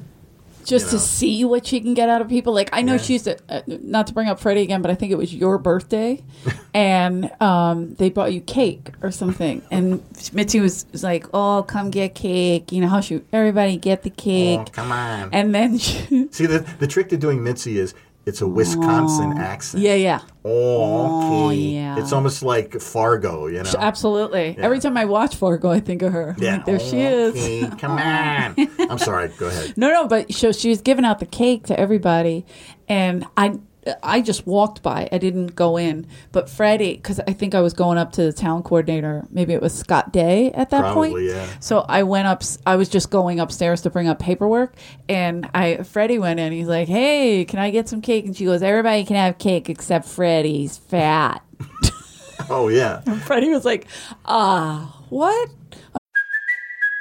[0.64, 2.52] Just You to see what she can get out of people.
[2.52, 2.98] Like, I know Yeah.
[2.98, 5.34] she used to, uh, not to bring up Freddie again, but I think it was
[5.34, 6.22] your birthday,
[6.74, 9.62] and um, they bought you cake or something.
[9.70, 10.02] And
[10.34, 12.70] Mitzi was, was like, oh, come get cake.
[12.70, 14.60] You know how she, everybody get the cake.
[14.60, 15.30] Oh, come on.
[15.32, 17.94] And then she, See the the trick to doing Mitzi is
[18.28, 19.82] it's a Wisconsin accent.
[19.82, 20.20] yeah, yeah.
[20.44, 21.98] Oh, yeah.
[21.98, 23.70] It's almost like Fargo, you know.
[23.78, 24.54] Absolutely.
[24.58, 26.36] Every time I watch Fargo, I think of her.
[26.38, 26.56] Yeah.
[26.56, 27.74] like, there she is.
[27.78, 28.54] Come on.
[28.90, 29.28] I'm sorry.
[29.38, 29.76] Go ahead.
[29.76, 32.46] No, no, but so she was giving out the cake to everybody,
[32.88, 33.58] and I,
[34.02, 35.08] I just walked by.
[35.10, 38.32] I didn't go in, but Freddie, because I think I was going up to the
[38.32, 39.26] town coordinator.
[39.30, 41.12] Maybe it was Scott Day at that point.
[41.12, 41.46] Probably, yeah.
[41.60, 42.42] So I went up.
[42.66, 44.74] I was just going upstairs to bring up paperwork,
[45.08, 46.52] and I Freddie went in.
[46.52, 49.68] He's like, "Hey, can I get some cake?" And she goes, "Everybody can have cake
[49.68, 50.58] except Freddie.
[50.58, 51.42] He's fat."
[52.50, 53.00] Oh yeah.
[53.00, 53.86] Freddie was like,
[54.24, 55.50] "Ah, what?"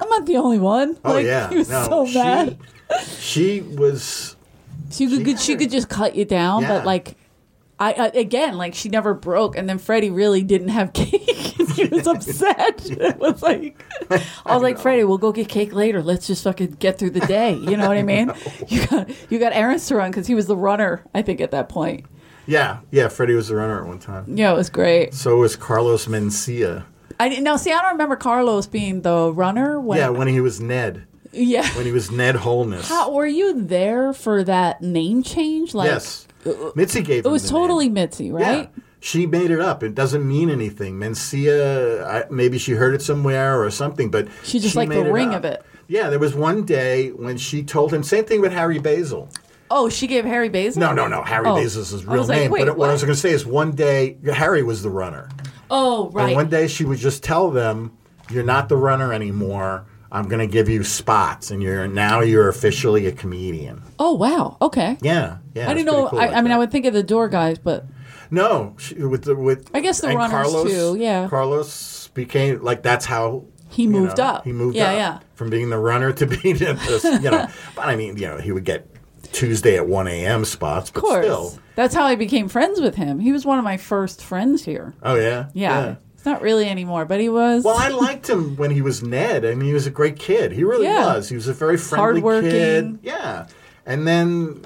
[0.00, 0.98] I'm not the only one.
[1.04, 1.48] Oh like, yeah.
[1.48, 2.58] He was no, so she, mad.
[3.18, 4.36] She was.
[4.90, 6.68] She could, She she, could just cut you down, Yeah.
[6.68, 7.16] but like,
[7.80, 11.58] I, I again like she never broke, and then Freddie really didn't have cake.
[11.58, 12.82] and he was upset.
[12.90, 16.02] It was like I was like, Freddie, we'll go get cake later.
[16.02, 17.54] Let's just fucking get through the day.
[17.54, 18.32] You know what I mean?
[18.68, 21.02] You got you got errands to run because he was the runner.
[21.14, 22.06] I think at that point.
[22.46, 23.08] Yeah, yeah.
[23.08, 24.24] Freddie was the runner at one time.
[24.28, 25.14] Yeah, it was great.
[25.14, 26.84] So was Carlos Mencia.
[27.20, 27.58] I didn't.
[27.58, 29.80] See, I don't remember Carlos being the runner.
[29.80, 31.06] When, Yeah, when he was Ned.
[31.32, 31.68] yeah.
[31.76, 32.88] When he was Ned Holness.
[32.88, 35.74] How, were you there for that name change?
[35.74, 36.26] Like, yes.
[36.46, 37.94] Uh, uh, Mitzi gave It was totally name.
[37.94, 38.70] Mitzi, right?
[38.76, 38.82] Yeah.
[39.00, 39.82] She made it up.
[39.82, 40.98] It doesn't mean anything.
[40.98, 45.12] Mencia, I, maybe she heard it somewhere or something, but She just liked made the
[45.12, 45.36] ring up.
[45.36, 45.62] of it.
[45.88, 49.28] Yeah, there was one day when she told him, same thing with Harry Basil.
[49.70, 50.80] Oh, she gave Harry Basil.
[50.80, 51.22] No, no, no.
[51.22, 51.54] Harry Oh.
[51.54, 52.50] Basil's his real like, name.
[52.50, 55.28] but what, I was going to say is one day, Harry was the runner.
[55.76, 56.26] Oh, right.
[56.28, 57.96] And one day she would just tell them,
[58.30, 59.86] "You're not the runner anymore.
[60.12, 64.56] I'm going to give you spots, and you're now you're officially a comedian." oh, wow.
[64.62, 64.96] Okay.
[65.02, 65.68] Yeah, yeah.
[65.68, 66.08] I didn't know.
[66.08, 66.52] cool I, like I mean.
[66.52, 67.86] I would think of the door guys, but
[68.30, 69.68] No, she, with the with.
[69.74, 71.28] I guess the runners, Carlos, too, yeah.
[71.28, 74.44] Carlos became like that's how He moved know, up.
[74.44, 75.18] He moved Yeah, up yeah.
[75.34, 77.48] from being the runner to being the you know.
[77.74, 78.86] But I mean, you know, he would get
[79.34, 80.44] Tuesday at one a.m.
[80.44, 81.24] spots, of but course.
[81.26, 81.58] still.
[81.74, 83.18] That's how I became friends with him.
[83.20, 84.94] He was one of my first friends here.
[85.02, 85.96] Oh yeah, Yeah.
[86.14, 87.64] It's not really anymore, but he was.
[87.64, 89.44] Well, I liked him when he was Ned.
[89.44, 90.52] I mean, he was a great kid.
[90.52, 91.16] He really Yeah.
[91.16, 91.28] was.
[91.28, 92.50] He was a very friendly Hardworking.
[92.50, 92.98] kid.
[93.02, 93.46] Yeah.
[93.84, 94.58] And then,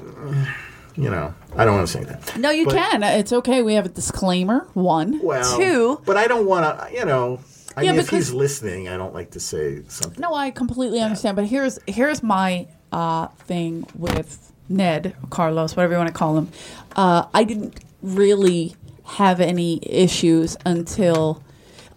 [0.94, 2.36] you know, I don't want to say that.
[2.38, 3.02] no, you but- can.
[3.02, 3.62] It's okay.
[3.62, 4.68] We have a disclaimer.
[4.74, 5.18] One.
[5.20, 6.00] Well, Two.
[6.06, 7.40] But I don't want to, you know,
[7.76, 10.20] I Yeah, mean, if he's listening, I don't like to say something.
[10.20, 11.34] No, I completely understand.
[11.36, 16.48] But here's here's my uh, thing with Ned, Carlos, whatever you want to call him.
[16.96, 21.42] Uh, I didn't really have any issues until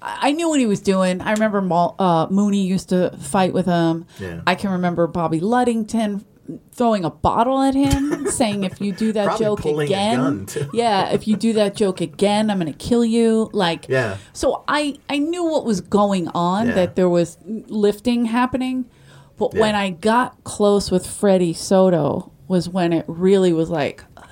[0.02, 1.22] I I knew what he was doing.
[1.22, 4.06] I remember Mal, uh, Mooney used to fight with him.
[4.20, 4.42] Yeah.
[4.48, 6.24] I can remember Bobby Luddington
[6.72, 10.18] throwing a bottle at him, saying, "If you do that Probably joke pulling a again,
[10.18, 10.70] gun, too.
[10.74, 14.18] yeah, if you do that joke again, I'm going to kill you." Like, Yeah.
[14.34, 16.74] so I I knew what was going on Yeah.
[16.74, 18.86] that there was lifting happening,
[19.38, 19.82] but when Yeah.
[19.82, 24.26] I got close with Freddie Soto was when it really was like, "Ugh,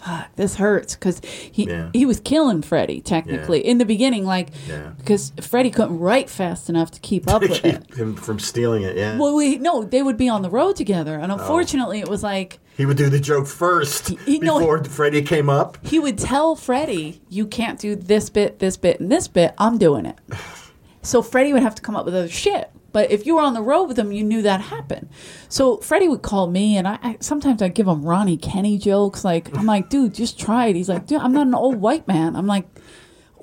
[0.00, 1.88] fuck, this hurts because he Yeah.
[1.92, 4.90] he was killing Freddie technically in the beginning, like Yeah.
[4.98, 7.94] because Freddie couldn't write fast enough to keep up with it.
[7.94, 9.18] him from stealing it, yeah.
[9.18, 11.22] Well, we no, they would be on the road together, Oh.
[11.22, 15.22] and unfortunately, it was like he would do the joke first he- no, before Freddie
[15.22, 15.78] came up.
[15.82, 19.54] he would tell Freddie, "You can't do this bit, this bit, and this bit.
[19.58, 20.16] I'm doing it."
[21.04, 22.70] So Freddie would have to come up with other shit.
[22.92, 25.08] But if you were on the road with him, you knew that happened.
[25.48, 29.24] So Freddie would call me, and I, I sometimes I'd give him Ronnie Kenny jokes.
[29.24, 30.76] Like I'm like, dude, just try it.
[30.76, 32.36] He's like, dude, I'm not an old white man.
[32.36, 32.66] I'm like,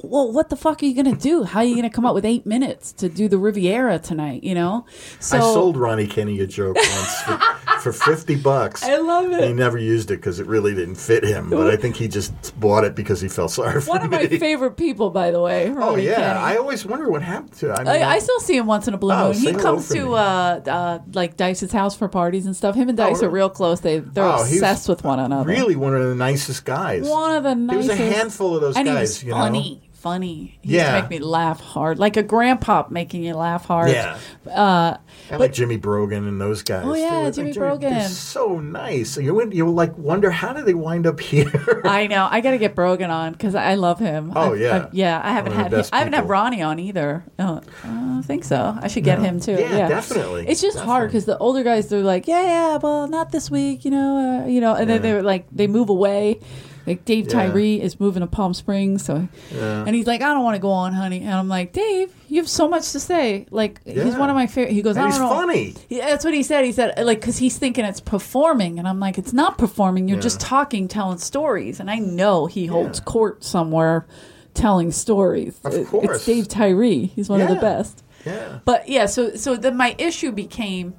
[0.01, 1.43] well, what the fuck are you gonna do?
[1.43, 4.43] How are you gonna come up with eight minutes to do the Riviera tonight?
[4.43, 4.85] You know?
[5.19, 7.38] So I sold Ronnie Kenny a joke once for,
[7.82, 8.84] for 50 bucks.
[8.84, 9.44] I love it.
[9.48, 12.60] He never used it because it really didn't fit him, but I think he just
[12.60, 14.18] bought it because he felt sorry for one of me.
[14.18, 15.74] my favorite people, by the way.
[15.76, 16.26] Oh yeah, Kenny.
[16.39, 17.72] I always wonder what happened to.
[17.74, 19.42] I, mean, I, I still see him once in a blue Oh, moon.
[19.42, 22.76] He comes to uh, uh, like Dice's house for parties and stuff.
[22.76, 23.80] Him and Dice Oh, are real close.
[23.82, 25.48] They they're Oh, obsessed with one another.
[25.50, 27.08] really one of the nicest guys.
[27.08, 29.20] one of the There was a handful of those and guys.
[29.22, 29.80] he you was know?
[29.99, 30.57] Funny.
[30.62, 33.91] He used to make me laugh hard, like a grandpa making you laugh hard.
[33.91, 34.17] Yeah.
[34.49, 34.97] Uh,
[35.31, 36.83] I like Jimmy Brogan and those guys.
[36.85, 38.09] Oh, yeah, were- Jimmy they're- They're Brogan.
[38.09, 39.17] so nice.
[39.17, 41.81] You you like wonder how did they wind up here?
[41.83, 42.27] I know.
[42.31, 44.31] I got to get Brogan on because I love him.
[44.35, 44.75] Oh, I've- yeah.
[44.75, 45.21] I've- yeah.
[45.23, 46.29] I haven't had him, I haven't had.
[46.29, 47.23] Ronnie on either.
[47.38, 48.77] Oh, I think so.
[48.81, 49.25] I should get No.
[49.25, 49.51] him too.
[49.53, 50.47] Yeah, Yeah, definitely.
[50.47, 53.85] It's just hard because the older guys they're like, yeah, yeah, well, not this week,
[53.85, 56.39] you know, uh, you know, and then they're like, they move away.
[56.89, 57.34] Like Dave Yeah.
[57.34, 59.84] Tyree is moving to Palm Springs, so Yeah.
[59.86, 61.21] and he's like, I don't want to go on, honey.
[61.21, 63.45] And I'm like, Dave, you have so much to say.
[63.52, 64.73] Like he's one of my favorite.
[64.73, 65.36] He goes, And I he's don't know.
[65.36, 65.75] funny.
[65.88, 66.65] Yeah, that's what he said.
[66.65, 70.08] He said like because he's thinking it's performing, and I'm like, it's not performing.
[70.08, 70.21] You're Yeah.
[70.23, 71.80] just talking, telling stories.
[71.80, 73.06] And I know he holds Yeah.
[73.06, 74.08] court somewhere,
[74.56, 75.60] telling stories.
[75.63, 76.15] Of It- course.
[76.17, 77.06] it's Dave Tyree.
[77.15, 78.04] He's one of the best.
[78.25, 78.60] yeah.
[78.65, 80.95] But yeah, so so then my issue became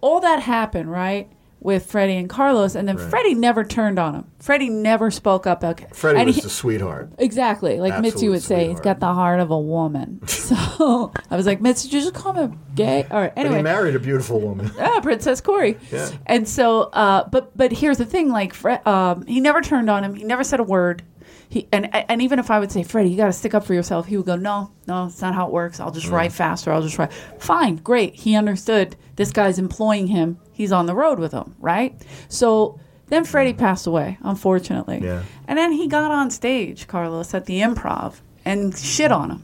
[0.00, 1.28] all that happened right
[1.64, 3.10] with Freddie and Carlos, and then Right.
[3.10, 4.24] Freddie never turned on him.
[4.38, 5.64] Freddie never spoke up.
[5.64, 7.10] Okay, Freddie and was he- the sweetheart.
[7.18, 10.20] Exactly, like Mitzi Absolute would say, he's got the heart of a woman.
[10.44, 13.06] So I was like, Mitzi, did you just call me gay?
[13.10, 13.56] All right, But anyway.
[13.56, 14.70] he married a beautiful woman.
[14.78, 15.78] Ah, Princess Corey.
[15.90, 16.10] Yeah.
[16.26, 18.54] And so, uh, but but here's the thing: like,
[18.86, 20.14] um, he never turned on him.
[20.14, 21.02] He never said a word.
[21.48, 23.72] He and and even if I would say, Freddie, you got to stick up for
[23.72, 25.80] yourself, he would go, No, no, it's not how it works.
[25.80, 26.70] I'll just write faster.
[26.72, 27.12] I'll just write.
[27.38, 28.14] Fine, great.
[28.14, 28.96] He understood.
[29.16, 30.38] This guy's employing him.
[30.54, 31.94] He's on the road with him, right?
[32.28, 32.80] So.
[33.08, 34.98] Then Freddie passed away, unfortunately.
[35.02, 35.24] Yeah.
[35.46, 38.14] And then he got on stage, Carlos, at the improv
[38.46, 39.42] and shit on him.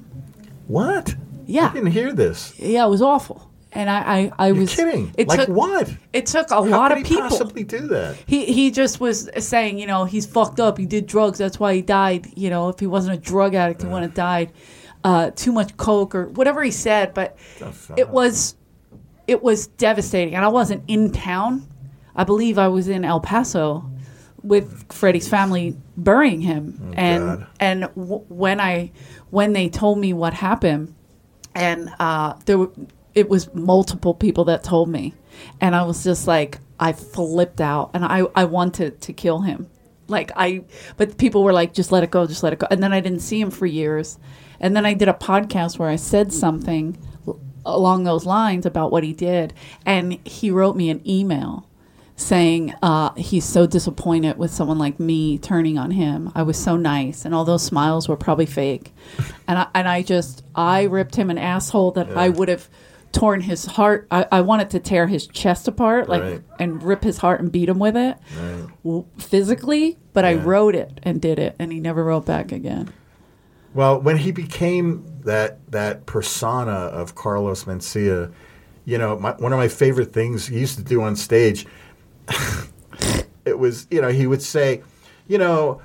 [0.66, 1.14] What?
[1.46, 1.68] Yeah.
[1.68, 2.58] I didn't hear this.
[2.58, 3.50] Yeah, it was awful.
[3.72, 5.12] and I I, I You're was kidding.
[5.18, 5.92] It like took what?
[6.14, 7.28] it took a How lot of he people.
[7.28, 8.16] possibly do that?
[8.24, 10.78] He he just was saying, you know, he's fucked up.
[10.78, 11.36] He did drugs.
[11.38, 12.28] That's why he died.
[12.34, 14.52] You know, if he wasn't a drug addict, he wouldn't have died.
[15.04, 17.12] Uh, too much coke or whatever he said.
[17.12, 17.36] But
[17.98, 18.54] it was
[19.26, 21.66] it was devastating, and I wasn't in town.
[22.14, 23.90] I believe I was in El Paso
[24.42, 27.46] with Freddie's family burying him, and God.
[27.60, 28.92] and w- when I
[29.30, 30.94] when they told me what happened,
[31.54, 32.70] and uh, there were,
[33.14, 35.14] it was multiple people that told me,
[35.60, 39.68] and I was just like I flipped out, and I I wanted to kill him,
[40.08, 40.64] like I,
[40.96, 43.00] but people were like just let it go, just let it go, and then I
[43.00, 44.18] didn't see him for years,
[44.58, 46.96] and then I did a podcast where I said something
[47.64, 49.52] along those lines about what he did,
[49.86, 51.66] and he wrote me an email
[52.16, 56.30] saying uh, he's so disappointed with someone like me turning on him.
[56.34, 58.92] I was so nice, and all those smiles were probably fake.
[59.48, 62.68] And I, and I just I ripped him an asshole that I would have
[63.10, 64.06] torn his heart.
[64.08, 66.42] I, I wanted to tear his chest apart, like Right.
[66.60, 68.16] and rip his heart and beat him with it,
[68.84, 69.98] w- physically.
[70.12, 72.92] But I wrote it and did it, and he never wrote back again.
[73.72, 78.32] Well, when he became that that persona of Carlos Mencia,
[78.84, 81.66] you know, my, one of my favorite things he used to do on stage,
[83.44, 84.82] it was, you know, he would say,
[85.28, 85.80] you know,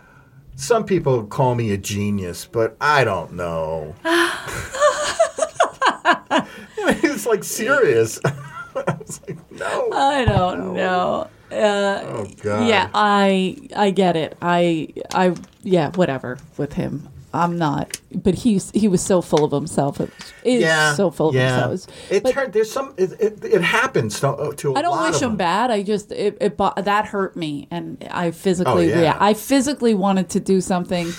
[0.55, 3.93] some people call me a genius, but I don't know.
[4.03, 4.11] You
[6.85, 8.19] know, he was like serious.
[8.25, 9.89] I was like, no.
[9.91, 11.29] I don't know.
[11.51, 12.67] Uh, oh God.
[12.67, 14.37] Yeah, I I get it.
[14.41, 17.07] I I yeah, whatever with him.
[17.35, 19.99] I'm not, but he's he was so full of himself.
[19.99, 20.09] It
[20.43, 21.67] was, Yeah, so full of yeah.
[21.69, 22.11] himself.
[22.11, 22.53] It But turned.
[22.53, 22.93] There's some.
[22.97, 25.71] It, it, it happens to, uh, to a I don't wish him bad.
[25.71, 29.17] I just it, it that hurt me, and I physically Oh, yeah.
[29.19, 31.11] I physically wanted to do something,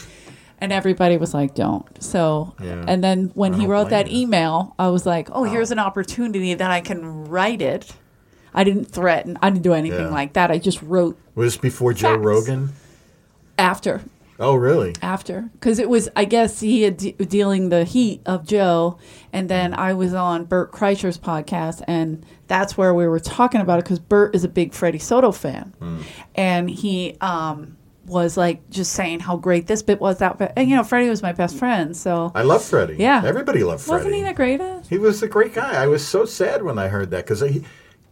[0.61, 2.85] and everybody was like, "Don't." So, Yeah.
[2.88, 4.22] and then when he wrote that you.
[4.22, 7.92] email, I was like, "Oh, here's an opportunity that I can write it."
[8.55, 9.37] I didn't threaten.
[9.42, 10.11] I didn't do anything Yeah.
[10.20, 10.50] like that.
[10.50, 12.72] I just wrote Was this before Joe Rogan?
[13.59, 14.00] after
[14.38, 14.94] Oh, really?
[15.03, 18.99] after because it was i guess he had de- dealing the heat of joe
[19.33, 23.79] and then i was on bert kreischer's podcast and that's where we were talking about
[23.79, 25.72] it because bert is a big freddie soto fan
[26.35, 30.68] and he um, was like just saying how great this bit was that bit and
[30.68, 32.96] you know freddie was my best friend so I love Freddie.
[32.99, 33.22] Yeah.
[33.25, 34.05] Everybody loved Freddie.
[34.05, 35.83] wasn't he the greatest He was a great guy.
[35.83, 37.61] I was so sad when I heard that because I,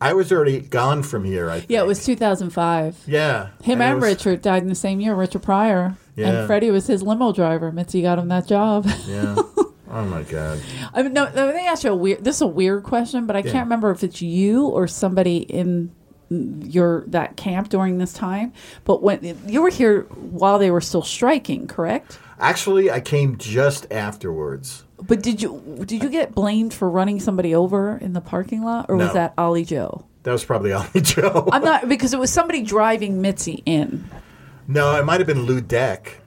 [0.05, 1.49] I was already gone from here.
[1.51, 1.71] I think.
[1.71, 3.49] yeah it was 2005 Yeah.
[3.63, 5.97] him it and was- Richard died in the same year, Richard Pryor.
[6.17, 6.29] Yeah.
[6.31, 7.73] And Freddie was his limo driver.
[7.73, 8.87] Mitzi got him that job.
[9.09, 9.37] Yeah.
[9.97, 10.61] Oh my God.
[10.93, 12.25] I mean, no, let me ask you a weird.
[12.25, 13.53] This is a weird question, but I Yeah.
[13.53, 15.93] can't remember if it's you or somebody in
[16.31, 18.53] your that camp during this time.
[18.85, 22.19] But when you were here while they were still striking, correct?
[22.41, 24.84] Actually, I came just afterwards.
[25.03, 28.87] But did you did you get blamed for running somebody over in the parking lot,
[28.89, 30.05] or was that Ollie Joe?
[30.23, 31.49] That was probably Ollie Joe.
[31.53, 34.09] I'm not because it was somebody driving Mitzi in.
[34.69, 36.21] no, it might have been Lou Deck.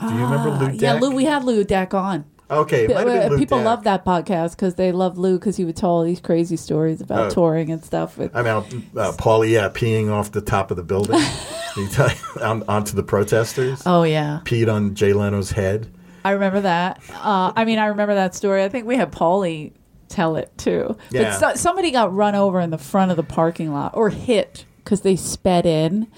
[0.00, 0.74] Do you remember Lou Deck?
[0.76, 1.14] Ah, Yeah, Lou.
[1.14, 2.24] We had Lou Deck on.
[2.50, 3.64] Okay, it might have been Lou People Deck.
[3.64, 7.00] love that podcast because they love Lou because he would tell all these crazy stories
[7.00, 7.30] about Oh.
[7.30, 8.18] touring and stuff.
[8.18, 11.20] With I mean, uh, Pauly, yeah, peeing off the top of the building
[11.76, 12.10] He tell-
[12.42, 13.82] on, onto the protesters.
[13.86, 15.86] oh yeah, Peed on Jay Leno's head.
[16.24, 17.00] I remember that.
[17.14, 18.62] Uh, I mean, I remember that story.
[18.64, 19.72] I think we had Pauly
[20.08, 20.96] tell it too.
[21.10, 21.38] Yeah.
[21.40, 24.64] But so, somebody got run over in the front of the parking lot or hit
[24.84, 26.08] because they sped in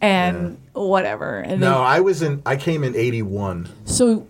[0.00, 1.38] and whatever.
[1.40, 2.42] And No, they, I was in.
[2.44, 3.68] I came in '81.
[3.84, 4.26] so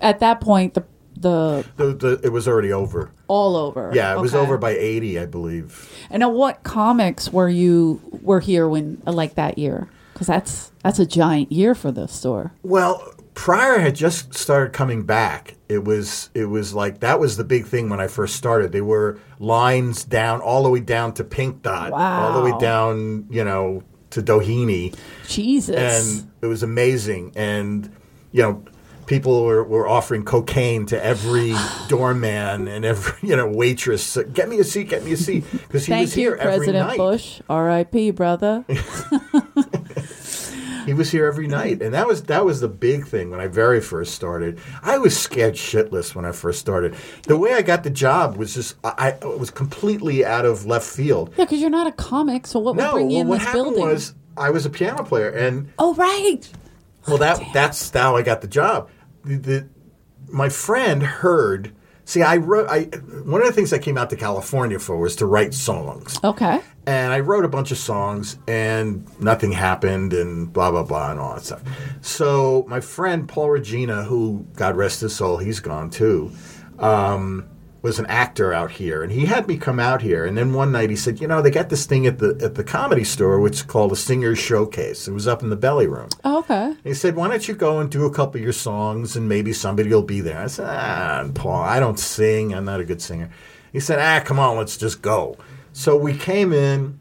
[0.00, 0.84] at that point, the
[1.16, 3.10] the The, the, it was already over.
[3.28, 3.90] all over.
[3.94, 5.90] Yeah, it was over by '80, I believe.
[6.10, 9.88] And now, what comics were you were here when like that year?
[10.12, 12.52] Because that's that's a giant year for the store.
[12.62, 15.54] Well, Pryor had just started coming back.
[15.68, 18.72] It was it was like that was the big thing when I first started.
[18.72, 23.26] They were lines down all the way down to Pink Dot, all the way down,
[23.30, 24.94] you know, to Doheny,
[25.26, 25.76] Jesus.
[25.76, 27.32] and it was amazing.
[27.34, 27.90] And
[28.32, 28.64] you know,
[29.06, 31.54] people were, were offering cocaine to every
[31.88, 34.04] doorman and every you know waitress.
[34.04, 36.38] So, get me a seat, get me a seat, because he Thank was here you,
[36.38, 36.98] every President night.
[36.98, 37.40] Bush.
[37.48, 38.10] R.I.P.
[38.10, 38.64] Brother.
[40.86, 43.46] He was here every night, and that was that was the big thing when I
[43.46, 44.58] very first started.
[44.82, 46.94] I was scared shitless when I first started.
[47.24, 50.86] The way I got the job was just I, I was completely out of left
[50.86, 51.32] field.
[51.36, 53.38] Yeah, because you're not a comic, so what would No, bring you well, in what
[53.38, 53.84] this happened building?
[53.84, 56.48] was I was a piano player, and oh, right.
[57.06, 58.88] well, that that's how I got the job.
[59.24, 59.68] The, the,
[60.28, 61.72] my friend heard.
[62.12, 62.68] See, I wrote.
[62.68, 62.82] I
[63.24, 66.20] one of the things I came out to California for was to write songs.
[66.22, 66.60] Okay.
[66.86, 71.18] And I wrote a bunch of songs, and nothing happened, and blah blah blah, and
[71.18, 71.62] all that stuff.
[72.02, 76.30] So my friend Paul Regina, who God rest his soul, he's gone too.
[76.78, 77.48] Um,
[77.82, 80.24] was an actor out here, and he had me come out here.
[80.24, 82.54] And then one night he said, "You know, they got this thing at the at
[82.54, 85.08] the comedy store, which is called a singers showcase.
[85.08, 86.66] It was up in the belly room." Oh, okay.
[86.66, 89.28] And he said, "Why don't you go and do a couple of your songs, and
[89.28, 92.54] maybe somebody will be there?" I said, "Ah, Paul, I don't sing.
[92.54, 93.30] I'm not a good singer."
[93.72, 95.36] He said, "Ah, come on, let's just go."
[95.72, 97.00] So we came in.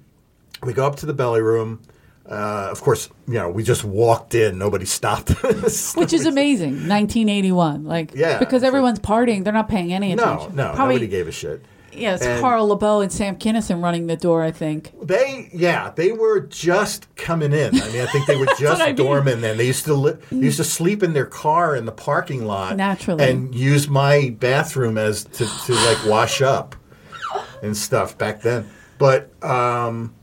[0.63, 1.81] We go up to the belly room.
[2.29, 4.57] Uh, of course, you know, we just walked in.
[4.57, 5.95] Nobody stopped us.
[5.95, 6.87] Which is amazing.
[6.87, 7.83] 1981.
[7.85, 8.37] Like, Yeah.
[8.39, 9.43] because everyone's partying.
[9.43, 10.55] They're not paying any attention.
[10.55, 11.65] no, Probably, nobody gave a shit.
[11.93, 14.93] Yeah, it's and- Carl LaBove and Sam Kinison running the door, I think.
[15.05, 17.75] They, yeah, they were just coming in.
[17.75, 19.41] I mean, I think they were just I mean.
[19.41, 19.57] then.
[19.57, 22.77] They used to li- they used to sleep in their car in the parking lot
[22.77, 23.29] Naturally.
[23.29, 26.77] and use my bathroom as to, to like wash up
[27.61, 28.69] and stuff back then.
[28.97, 30.13] But um,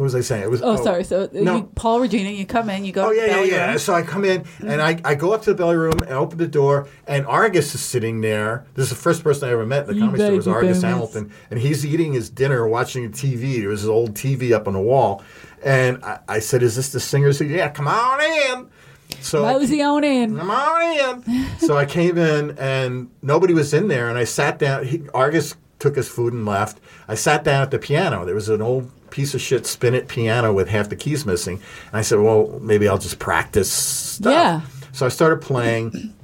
[0.00, 0.44] what was I saying?
[0.44, 0.82] It was Oh, oh.
[0.82, 1.04] sorry.
[1.04, 1.56] So, no.
[1.56, 3.68] you, Paul Regina, you come in, you go Oh yeah, yeah, yeah.
[3.68, 3.78] room.
[3.78, 4.70] So I come in mm-hmm.
[4.70, 7.74] and I, I go up to the belly room and open the door and Argus
[7.74, 8.64] is sitting there.
[8.72, 10.80] This is the first person I ever met in the You comedy store was Argus.
[10.80, 13.60] Hamilton, and he's eating his dinner, watching TV.
[13.60, 15.22] There was his old TV up on the wall,
[15.62, 18.70] and I, I said, "Is this the singer?" He said, "Yeah, come on in."
[19.20, 20.38] So Mosey on in.
[20.38, 21.46] Come on in.
[21.58, 24.86] so I came in and nobody was in there, and I sat down.
[24.86, 26.78] He, Argus took his food and left.
[27.08, 28.24] I sat down at the piano.
[28.24, 31.56] There was an old piece of shit spinet piano with half the keys missing.
[31.88, 34.32] And I said, well, maybe I'll just practice stuff.
[34.32, 34.60] Yeah.
[34.92, 36.14] So I started playing,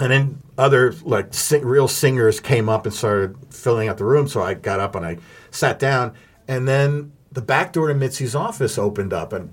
[0.00, 4.28] and then other like sing, real singers came up and started filling out the room.
[4.28, 5.16] So I got up and I
[5.50, 6.12] sat down,
[6.48, 9.50] and then the back door to Mitzi's office opened up, and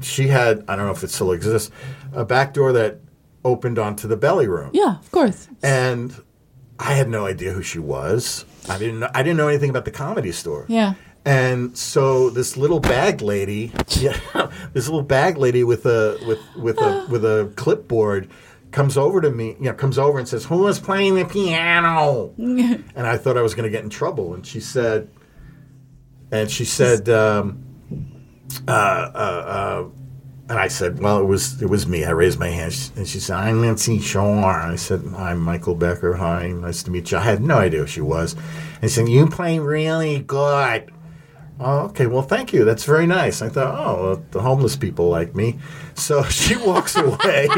[0.00, 1.70] she had I don't know if it still exists
[2.12, 3.00] a back door that
[3.44, 5.48] opened onto the belly room, Yeah, of course.
[5.62, 6.14] and
[6.78, 8.44] I had no idea who she was.
[8.68, 10.66] I didn't know, I didn't know anything about the comedy store.
[10.68, 10.94] Yeah.
[11.24, 14.18] And so this little bag lady, yeah,
[14.72, 18.30] this little bag lady with a with with a with a clipboard
[18.70, 22.32] comes over to me, you know, comes over and says, "Who is playing the piano?"
[22.38, 25.10] and I thought I was going to get in trouble, and she said,
[26.30, 27.64] and she said, um,
[28.66, 28.74] uh, uh,
[29.16, 29.84] uh,
[30.48, 33.20] and I said, "Well, it was it was me." I raised my hand, and she
[33.20, 36.14] said, "I'm Nancy Shore." I said, "I'm Michael Becker.
[36.14, 38.34] Hi, nice to meet you." I had no idea who she was,
[38.80, 40.90] and she said, "You play really good."
[41.60, 42.06] Oh, okay.
[42.06, 42.64] Well, thank you.
[42.64, 43.42] That's very nice.
[43.42, 45.58] I thought, oh, well, the homeless people like me.
[45.94, 47.48] So she walks away.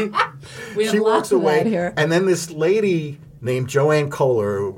[0.74, 1.92] We have she lots walks away, here.
[1.98, 4.72] and then this lady named Joanne Kohler.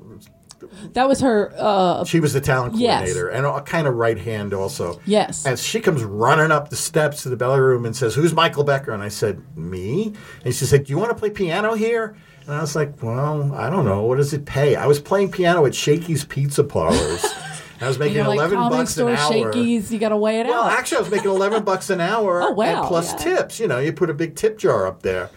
[0.94, 1.52] That was her.
[1.58, 3.00] Uh, She was the talent Yes.
[3.00, 5.00] coordinator and a kind of right hand also.
[5.06, 5.44] Yes.
[5.46, 8.64] And she comes running up the steps to the belly room and says, "Who's Michael
[8.64, 10.12] Becker?" And I said, "Me."
[10.44, 12.14] And she said, "Do you want to play piano here?"
[12.46, 14.02] And I was like, "Well, I don't know.
[14.02, 17.24] What does it pay?" I was playing piano at Shakey's Pizza Parlors.
[17.80, 19.32] I was making like eleven bucks store an hour.
[19.32, 20.72] Shakey's, you got to weigh it Well, out.
[20.72, 22.42] actually, I was making eleven bucks an hour.
[22.44, 23.36] Oh, wow, And plus yeah.
[23.36, 23.58] tips.
[23.60, 25.30] You know, you put a big tip jar up there.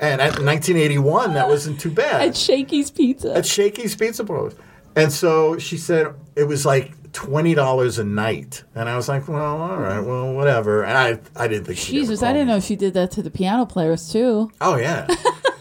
[0.00, 2.28] And at 1981, that wasn't too bad.
[2.28, 3.34] At Shakey's Pizza.
[3.36, 4.52] At Shakey's Pizza Parlor.
[4.98, 9.28] And so she said it was like twenty dollars a night, and I was like,
[9.28, 11.78] "Well, all right, well, whatever." And I, I didn't think.
[11.78, 12.54] Jesus, I didn't me.
[12.54, 14.50] know she did that to the piano players too.
[14.60, 15.06] Oh yeah,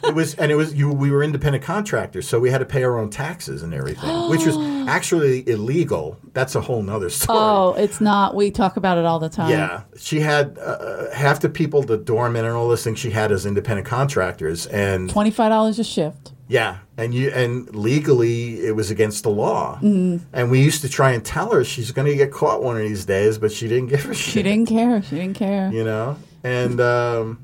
[0.03, 0.91] it was, and it was you.
[0.91, 4.45] We were independent contractors, so we had to pay our own taxes and everything, which
[4.45, 4.57] was
[4.87, 6.17] actually illegal.
[6.33, 7.39] That's a whole nother story.
[7.39, 8.35] Oh, it's not.
[8.35, 9.51] We talk about it all the time.
[9.51, 13.31] Yeah, she had uh, half the people, the doormen and all this thing she had
[13.31, 16.33] as independent contractors, and Twenty five dollars a shift.
[16.47, 19.75] Yeah, and you and legally it was against the law.
[19.81, 20.25] Mm-hmm.
[20.33, 22.83] And we used to try and tell her she's going to get caught one of
[22.83, 24.33] these days, but she didn't give a shit.
[24.33, 25.01] She didn't care.
[25.01, 25.71] She didn't care.
[25.71, 27.39] you know, and um,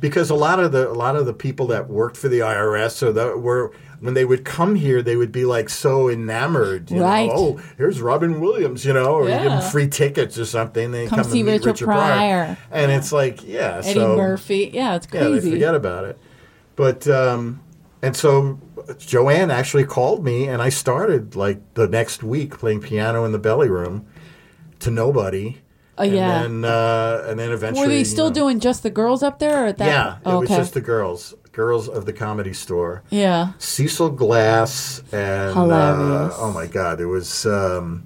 [0.00, 3.02] because a lot of the a lot of the people that worked for the IRS
[3.02, 6.88] or that were when they would come here, they would be like so enamored.
[6.90, 7.26] You Right.
[7.26, 7.34] Know?
[7.58, 10.92] Oh, here's Robin Williams, you know, or you give them free tickets or something.
[10.92, 12.56] They Come come, see and meet Richard Richard, Pryor.
[12.70, 14.70] and it's like, yeah, Eddie so Murphy.
[14.72, 15.50] Yeah, it's yeah, they crazy.
[15.50, 16.16] forget about it.
[16.76, 17.58] But um,
[18.02, 18.58] and so
[18.98, 23.38] Joanne actually called me, and I started like the next week playing piano in the
[23.38, 24.06] belly room
[24.80, 25.58] to nobody.
[26.00, 26.42] Oh, and yeah.
[26.42, 29.40] Then, uh, and then eventually, Were they you still know- doing just the girls up
[29.40, 29.64] there?
[29.64, 29.86] Or at that?
[30.24, 30.56] Yeah, it was okay.
[30.56, 33.02] just the girls, girls of the comedy store.
[33.10, 33.52] yeah.
[33.58, 38.04] Cecil Glass and uh, oh my God, there was um,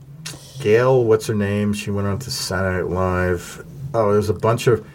[0.61, 1.05] Gail.
[1.05, 1.75] What's her name?
[1.75, 3.63] She went on to Saturday Night Live.
[3.93, 4.87] Oh, there was a bunch of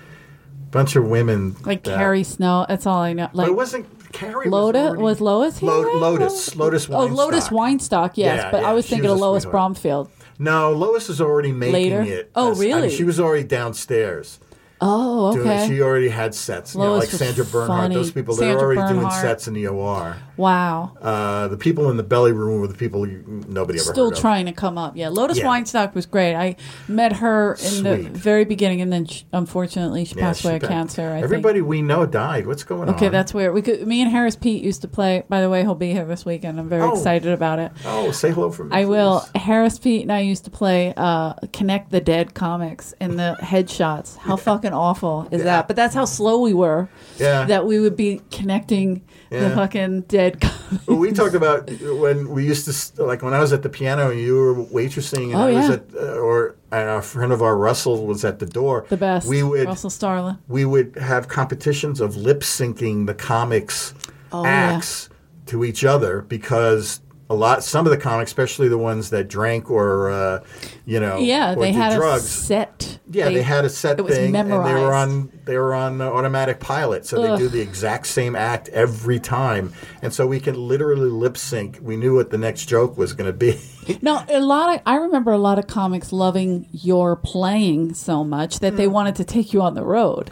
[0.72, 2.66] bunch of women Like that- Carrie Snow.
[2.68, 3.28] That's all I know.
[3.28, 4.50] But Like it wasn't Carrie.
[4.50, 5.70] Lotus was, was Lois here?
[5.70, 6.90] Lo- Lotus, Lotus.
[6.90, 7.52] Oh, Lotus Weinstock.
[7.52, 8.12] Weinstock.
[8.16, 9.52] Yes, Yeah, but yeah, I was thinking was of Lois sweetheart.
[9.52, 10.12] Bromfield.
[10.40, 12.02] No, Lois is already making Later?
[12.02, 12.32] it.
[12.36, 12.90] Oh, as- I mean, really?
[12.96, 14.40] she was already downstairs.
[14.80, 15.68] Oh, doing- okay.
[15.68, 16.76] she already had sets.
[16.76, 17.68] You know, like Sandra Bernhard.
[17.82, 17.96] funny.
[17.96, 20.16] Those people, Sandra they're already doing sets in the OR.
[20.38, 20.94] Wow.
[21.02, 24.14] Uh, the people in the belly room were the people you, nobody ever Still heard
[24.14, 24.20] of.
[24.22, 24.96] trying to come up.
[24.96, 25.46] Yeah, Lotus Yeah.
[25.46, 26.36] Weinstock was great.
[26.36, 26.56] I
[26.88, 30.62] met her in the very beginning, and then she, unfortunately she Yeah, passed away of
[30.62, 31.02] cancer.
[31.10, 31.70] I Everybody think.
[31.70, 32.46] we know died.
[32.48, 32.96] What's going on?
[32.96, 33.54] Okay, that's weird.
[33.54, 33.88] We could.
[33.88, 35.24] Me and Harris Peet used to play.
[35.28, 36.60] By the way, he'll be here this weekend.
[36.60, 36.94] I'm very Oh.
[36.94, 37.72] excited about it.
[37.86, 38.76] Oh, say hello for me.
[38.76, 39.26] I will.
[39.34, 44.18] Harris Peet and I used to play uh, Connect the Dead comics in the headshots.
[44.18, 45.46] How fucking awful is Yeah.
[45.46, 45.68] that?
[45.68, 46.90] But that's how slow we were.
[47.18, 47.46] Yeah.
[47.46, 50.27] That we would be connecting the fucking dead
[50.88, 51.70] we talked about
[52.04, 52.66] when we used
[52.96, 55.54] to like when I was at the piano and you were waitressing, and Oh, I
[55.54, 58.86] was at, uh, or and a friend of our Russell was at the door.
[58.90, 59.28] The best.
[59.28, 60.38] We would Russell Starlin.
[60.48, 63.94] we would have competitions of lip syncing the comics
[64.32, 64.50] Oh, yeah.
[64.76, 65.10] acts
[65.48, 67.00] to each other because
[67.30, 70.44] a lot some of the comics, especially the ones that drank or uh,
[70.86, 72.24] you know Yeah, or they had drugs.
[72.24, 73.00] a set.
[73.10, 76.02] Yeah, they, had a set it was thing, and they were on they were on
[76.02, 80.40] uh, automatic pilot, so they do the exact same act every time, and so we
[80.40, 81.80] can literally lip sync.
[81.82, 83.60] We knew what the next joke was going to be.
[84.02, 88.60] now a lot of I remember a lot of comics loving your playing so much
[88.60, 88.78] that Mm.
[88.78, 90.32] they wanted to take you on the road.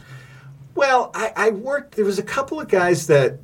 [0.76, 1.96] well, I, I worked.
[1.96, 3.39] There was a couple of guys that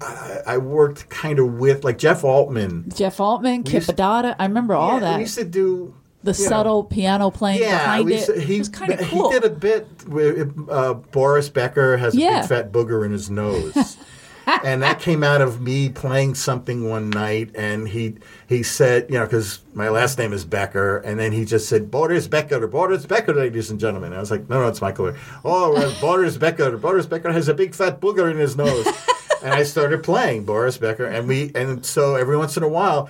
[0.00, 2.84] I, I worked kind of with, like Jeff Altman.
[2.94, 5.16] Jeff Altman, Kip Addotta, I remember all Yeah, that.
[5.16, 8.26] We used to do the you know, subtle piano playing Yeah, behind it.
[8.26, 9.30] to- he it was kind of cool.
[9.30, 13.30] he did a bit where uh, Boris Becker has a big fat booger in his
[13.30, 13.96] nose.
[14.64, 18.14] and that came out of me playing something one night, and he
[18.48, 21.90] he said, you know, because my last name is Becker, and then he just said
[21.90, 24.08] Boris Becker, Boris Becker, ladies and gentlemen.
[24.12, 25.14] And I was like, no, no, it's Michael.
[25.44, 28.86] Oh, well, Boris Becker, Boris Becker has a big fat booger in his nose,
[29.46, 33.08] and I started playing Boris Becker, and we, and so every once in a while.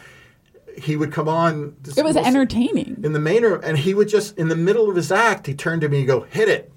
[0.78, 1.74] He would come on.
[1.96, 3.00] it was entertaining.
[3.02, 5.54] in the main room, and he would just in the middle of his act, he
[5.54, 6.70] turned to me and go, "Hit it."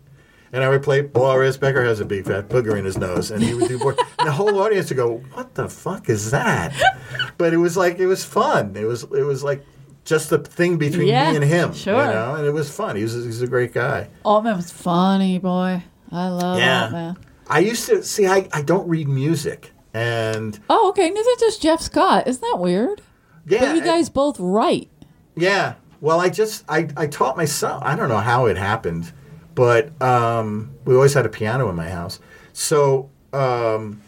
[0.53, 3.29] And I would play, Boris Becker has a big fat booger in his nose.
[3.29, 3.97] And he would do, and
[4.27, 6.73] the whole audience would go, what the fuck is that?
[7.37, 8.75] But it was like, it was fun.
[8.75, 9.63] It was, it was like
[10.05, 11.93] just the thing between Yeah, me and him, sure.
[12.03, 12.33] you know?
[12.35, 12.95] And it was fun.
[12.95, 14.07] He was, he's a great guy.
[14.23, 15.83] Altman was funny, boy.
[16.11, 16.83] I love Yeah.
[16.85, 17.17] Altman.
[17.49, 19.71] I used to, see, I, I don't read music.
[19.93, 21.09] And Oh, okay.
[21.09, 22.27] Neither does Jeff Scott.
[22.27, 23.01] Isn't that weird?
[23.47, 23.59] yeah.
[23.59, 24.89] but you guys both write.
[25.35, 25.73] Yeah.
[26.01, 27.81] Well, I just I, I taught myself.
[27.83, 29.11] I don't know how it happened,
[29.55, 32.19] but um, we always had a piano in my house.
[32.53, 34.01] So um,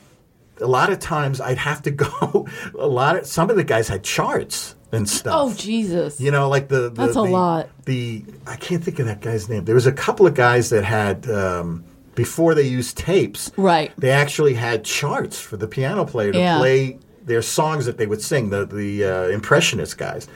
[0.59, 2.47] a lot of times I'd have to go.
[2.77, 5.33] A lot of some of the guys had charts and stuff.
[5.35, 6.19] Oh, Jesus.
[6.21, 7.69] You know, like the, the That's a lot.
[7.85, 9.65] The I can't think of that guy's name.
[9.65, 11.83] There was a couple of guys that had um,
[12.23, 13.51] before they used tapes.
[13.57, 13.91] Right.
[13.97, 16.59] They actually had charts for the piano player to Yeah.
[16.59, 18.43] play their songs that they would sing.
[18.51, 20.27] The the uh, impressionist guys,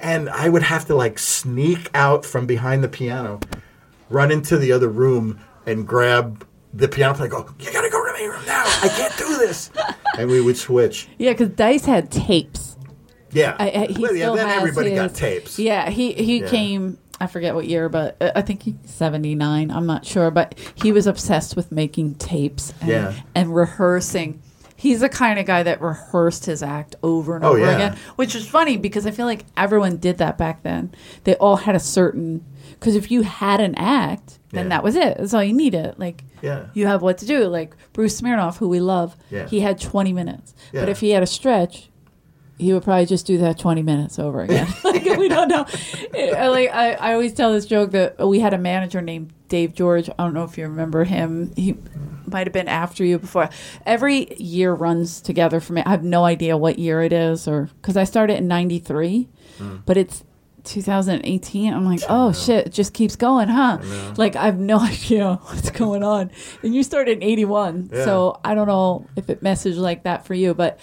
[0.00, 3.38] and I would have to like sneak out from behind the piano,
[4.18, 7.30] run into the other room, and grab the piano player.
[7.32, 8.64] and Go, you gotta go to the main room now.
[8.66, 9.70] I can't do this.
[10.18, 11.08] and we would switch.
[11.18, 12.76] Yeah, because Dice had tapes.
[13.32, 13.54] Yeah.
[13.60, 14.24] I, I, he well, yeah.
[14.24, 15.58] still Then has everybody got tapes.
[15.60, 16.48] Yeah, he he Yeah.
[16.50, 16.98] came.
[17.20, 19.70] I forget what year, but uh, I think he's seventy nine.
[19.70, 23.12] I'm not sure, but he was obsessed with making tapes and, Yeah.
[23.34, 24.42] and rehearsing.
[24.76, 27.74] He's the kind of guy that rehearsed his act over and Oh, over yeah.
[27.74, 30.94] again, which is funny because I feel like everyone did that back then.
[31.24, 34.68] They all had a certain because if you had an act, then Yeah.
[34.70, 35.18] that was it.
[35.18, 35.96] That's all you needed.
[35.98, 36.68] Like Yeah.
[36.72, 37.44] you have what to do.
[37.44, 39.46] Like Bruce Smirnoff, who we love, Yeah.
[39.46, 40.54] he had twenty minutes.
[40.72, 41.89] But if he had a stretch,
[42.60, 44.68] he would probably just do that 20 minutes over again.
[44.84, 45.66] like, we don't know.
[46.14, 49.74] I- like, I, I always tell this joke that we had a manager named Dave
[49.74, 50.08] George.
[50.10, 51.52] I don't know if you remember him.
[51.56, 51.76] He
[52.26, 53.48] might have been after you before.
[53.84, 55.82] Every year runs together for me.
[55.84, 59.28] I have no idea what year it is, or because I started in 93,
[59.86, 60.22] but it's
[60.64, 61.72] 2018.
[61.72, 63.78] I'm like, oh shit, it just keeps going, huh?
[64.16, 66.30] Like, I have no idea what's going on.
[66.62, 68.04] And you started in 81, Yeah.
[68.04, 70.78] so I don't know if it messaged like that for you, but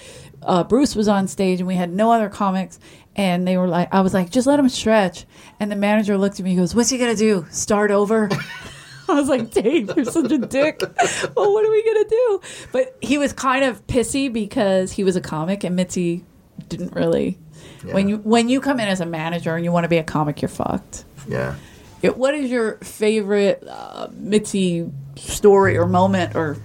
[0.48, 2.80] uh, Bruce was on stage and we had no other comics.
[3.16, 5.26] And they were like, I was like, just let him stretch.
[5.60, 7.46] And the manager looked at me and goes, What's he going to do?
[7.52, 8.30] Start over?
[9.10, 10.82] I was like, Dave, you're such a dick.
[11.36, 12.42] well, what are we going to do?
[12.72, 16.24] But he was kind of pissy because he was a comic and Mitzi
[16.68, 17.38] didn't really.
[17.86, 17.94] Yeah.
[17.94, 20.04] When you when you come in as a manager and you want to be a
[20.04, 21.06] comic, you're fucked.
[21.28, 21.56] Yeah.
[22.02, 26.36] It, what is your favorite uh, Mitzi story or moment?
[26.36, 26.58] Or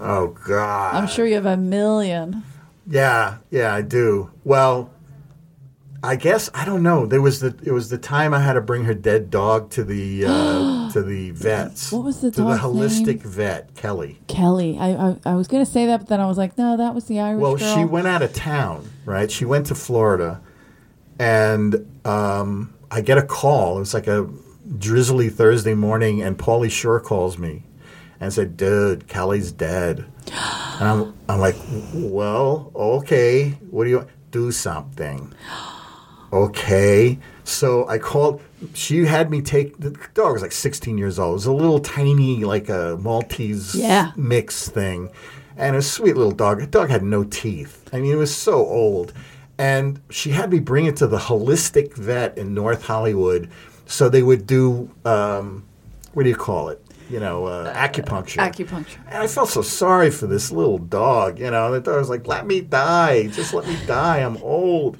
[0.00, 0.94] Oh God.
[0.94, 2.44] I'm sure you have a million.
[2.92, 4.30] Yeah, yeah, I do.
[4.44, 4.90] Well,
[6.02, 7.06] I guess I don't know.
[7.06, 9.82] There was the it was the time I had to bring her dead dog to
[9.82, 11.90] the uh, to the vets.
[11.90, 13.32] What was the to the holistic name?
[13.32, 14.20] vet Kelly?
[14.28, 14.76] Kelly.
[14.78, 17.06] I, I I was gonna say that, but then I was like, no, that was
[17.06, 17.74] the Irish Well, girl.
[17.74, 19.30] she went out of town, right?
[19.30, 20.42] She went to Florida,
[21.18, 23.78] and um, I get a call.
[23.78, 24.28] It was like a
[24.76, 27.62] drizzly Thursday morning, and Pauly Shore calls me
[28.20, 30.04] and said, "Dude, Kelly's dead."
[30.82, 31.54] And I'm, I'm like,
[31.94, 33.50] "Well, okay.
[33.70, 34.50] What do you do?
[34.50, 35.32] Something."
[36.32, 37.20] Okay.
[37.44, 38.40] So I called.
[38.74, 41.30] She had me take the dog was like 16 years old.
[41.30, 44.10] It was a little tiny, like a Maltese Yeah.
[44.16, 45.10] mix thing,
[45.56, 46.58] and a sweet little dog.
[46.58, 47.88] The dog had no teeth.
[47.92, 49.12] I mean, it was so old.
[49.58, 53.48] And she had me bring it to the holistic vet in North Hollywood,
[53.86, 55.62] so they would do um,
[56.12, 56.81] what do you call it?
[57.12, 58.38] You know, uh, acupuncture.
[58.38, 58.96] Acupuncture.
[59.08, 61.38] And I felt so sorry for this little dog.
[61.38, 64.20] You know, the dog was like, "Let me die, just let me die.
[64.20, 64.96] I'm old."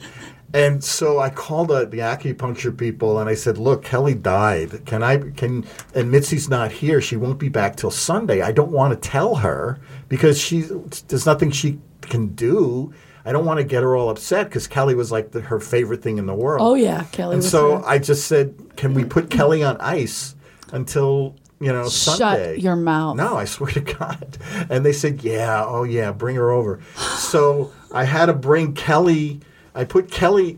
[0.52, 4.84] And so I called uh, the acupuncture people and I said, "Look, Kelly died.
[4.84, 5.16] Can I?
[5.16, 7.00] Can and Mitzi's not here.
[7.00, 8.42] She won't be back till Sunday.
[8.42, 10.66] I don't want to tell her because she
[11.08, 12.92] there's nothing she can do.
[13.24, 16.02] I don't want to get her all upset because Kelly was like the, her favorite
[16.02, 16.60] thing in the world.
[16.60, 17.36] Oh yeah, Kelly.
[17.36, 17.88] And so there.
[17.88, 20.34] I just said, "Can we put Kelly on ice
[20.72, 23.16] until you know Shut Sunday?" your mouth.
[23.16, 24.38] No, I swear to God.
[24.68, 26.80] And they said, "Yeah, oh yeah, bring her over."
[27.16, 29.40] So I had to bring Kelly.
[29.74, 30.54] I put Kelly.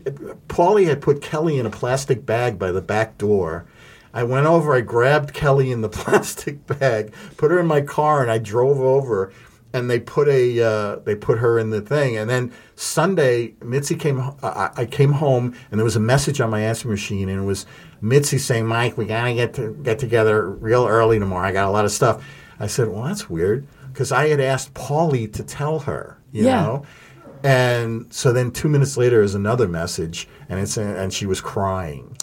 [0.47, 3.65] Pauly had put Kelly in a plastic bag by the back door.
[4.13, 4.73] I went over.
[4.73, 8.79] I grabbed Kelly in the plastic bag, put her in my car, and I drove
[8.79, 9.31] over.
[9.73, 13.95] And they put a uh, they put her in the thing, and then Sunday, Mitzi
[13.95, 14.21] came.
[14.41, 17.45] I, I came home, and there was a message on my answering machine, and it
[17.45, 17.65] was
[18.01, 21.47] Mitzi saying, "Mike, we gotta get to get together real early tomorrow.
[21.47, 22.23] I got a lot of stuff."
[22.59, 26.61] I said, "Well, that's weird," because I had asked Pauly to tell her, you Yeah.
[26.61, 26.83] know.
[27.43, 32.15] And so then two minutes later is another message, and it's and she was crying,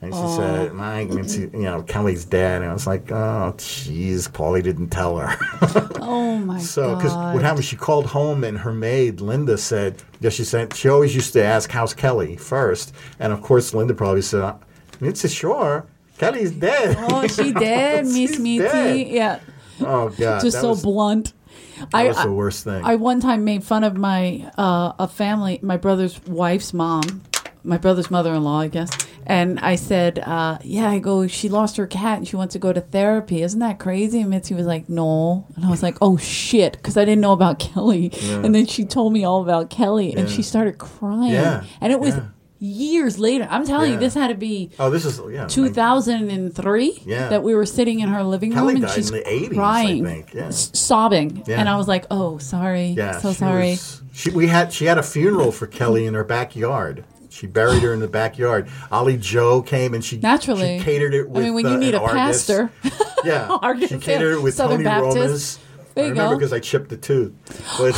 [0.00, 4.28] and she said, "Mike, Mitzi, you know, Kelly's dead." And I was like, "Oh, jeez,
[4.30, 5.36] Pauly didn't tell her."
[6.04, 7.64] Oh my So, because what happened?
[7.64, 11.42] She called home, and her maid Linda said, "Yeah, she said she always used to
[11.42, 14.54] ask how's Kelly first, and of course Linda probably said,
[15.02, 15.86] "It's sure
[16.18, 19.10] Kelly's dead." Oh, she did, Miss Mitzi.
[19.10, 19.40] Yeah,
[19.80, 21.32] oh God, just so was, blunt.
[21.78, 22.84] that I, was the worst thing.
[22.84, 27.22] I one time made fun of my uh, a family, my brother's wife's mom,
[27.64, 28.90] my brother's mother-in-law, I guess.
[29.24, 31.26] And I said, uh, "Yeah, I go.
[31.28, 33.42] She lost her cat and she wants to go to therapy.
[33.42, 36.96] Isn't that crazy?" And Mitzi was like, "No." And I was like, "Oh shit," because
[36.96, 38.10] I didn't know about Kelly.
[38.22, 41.32] And then she told me all about Kelly, and she started crying.
[41.32, 42.24] Yeah, And it was yeah.
[42.62, 43.46] Years later.
[43.50, 47.28] I'm telling you, this had to be oh, this is yeah, 2003 Yeah.
[47.28, 49.50] that we were sitting in her living Kelly room and died she's in the 80s,
[49.50, 50.50] I crying, think, yeah.
[50.50, 51.58] sobbing, Yeah.
[51.60, 54.84] and I was like, "Oh, sorry, Yeah, so she sorry." was- she we had she
[54.84, 57.04] had a funeral for Kelly in her backyard.
[57.30, 58.68] She buried her in the backyard.
[58.90, 61.94] Ollie Joe came and she Naturally, she catered it I mean, when uh, you need
[61.94, 62.14] a Argus.
[62.46, 62.70] pastor,
[63.24, 64.38] Yeah, Argus, she catered yeah.
[64.38, 65.16] it with Southern Tony Baptist.
[65.16, 65.58] Roma's.
[65.94, 67.32] There I remember because I chipped a tooth.
[67.78, 67.94] But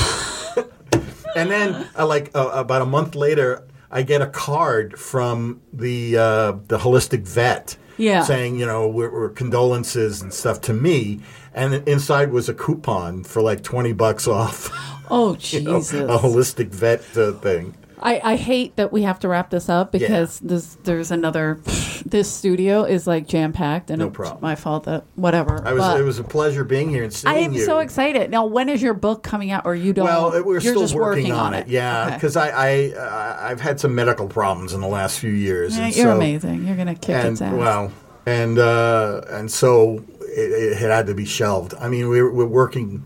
[1.37, 6.19] and then uh, like uh, about a month later, I get a card from the
[6.19, 7.77] uh, the holistic vet.
[7.97, 8.25] Yeah.
[8.25, 11.21] saying you know we're, we're condolences and stuff to me,
[11.55, 14.69] and inside was a coupon for like twenty bucks off.
[15.13, 15.93] oh you know, Jesus!
[15.93, 17.73] a holistic vet uh, thing.
[18.03, 21.61] I, I hate that we have to wrap this up because this there's another.
[22.07, 24.41] This studio is like jam packed, and No it's problem.
[24.43, 25.67] my fault that whatever.
[25.67, 25.81] I was.
[25.81, 27.65] but it was a pleasure being here and seeing I am you.
[27.65, 28.31] so excited.
[28.31, 30.05] Now, when is your book coming out, or you don't?
[30.05, 31.61] Well, we're You're still just working, on, it.
[31.67, 31.69] it.
[31.69, 32.15] Yeah, Okay.
[32.17, 35.77] because I, I uh, I've had some medical problems in the last few years.
[35.79, 36.67] Yeah, you're so- amazing.
[36.67, 37.55] You're gonna kick And its ass.
[37.55, 37.91] well,
[38.27, 41.73] and uh, and so it, it had to be shelved.
[41.81, 43.03] I mean, we're we're working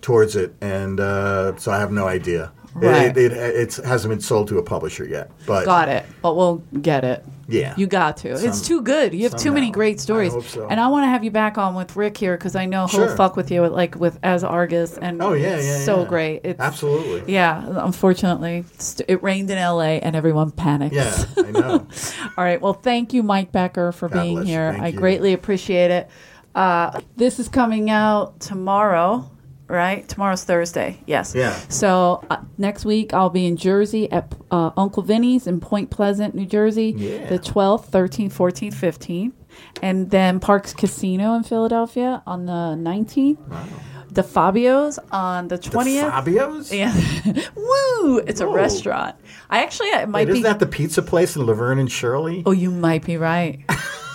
[0.00, 2.50] towards it, and uh, so I have no idea.
[2.82, 3.16] It- Right.
[3.16, 6.04] It, it, hasn't been sold to a publisher yet, but Got it.
[6.22, 7.24] But we'll get it.
[7.50, 7.72] Yeah.
[7.78, 8.28] You got to.
[8.28, 9.14] it's too good.
[9.14, 10.34] You have too many great stories.
[10.34, 10.68] I so.
[10.68, 13.06] And I want to have you back on with Rick here because I know he'll
[13.06, 13.16] Sure.
[13.16, 16.08] fuck with you like with as Argus and Oh yeah, it's yeah, so yeah.
[16.08, 16.40] great.
[16.44, 17.32] It's Absolutely.
[17.32, 18.66] Yeah, unfortunately,
[19.08, 20.94] it rained in LA and everyone panics.
[20.94, 21.86] Yeah, I know.
[22.36, 22.60] All right.
[22.60, 24.76] Well, thank you, Mike Becker, for God being here.
[24.78, 24.98] I you.
[24.98, 26.10] greatly appreciate it.
[26.54, 29.30] Uh, this is coming out tomorrow,
[29.68, 30.08] right?
[30.08, 30.98] Tomorrow's Thursday.
[31.06, 31.34] Yes.
[31.34, 31.54] Yeah.
[31.68, 36.34] So uh, next week I'll be in Jersey at uh, Uncle Vinny's in Point Pleasant,
[36.34, 37.26] New Jersey, Yeah.
[37.28, 39.32] the 12th, 13th, 14th, 15th.
[39.82, 43.38] And then Parx Casino in Philadelphia on the 19th.
[43.48, 43.64] Wow.
[44.10, 46.02] The Fabio's on the 20th.
[46.04, 46.72] The Fabio's.
[46.72, 46.94] yeah.
[47.54, 48.18] Woo!
[48.18, 49.16] It's a restaurant.
[49.50, 52.42] I actually it might Wait, be isn't that the pizza place in Laverne and Shirley?
[52.46, 53.60] Oh, you might be right.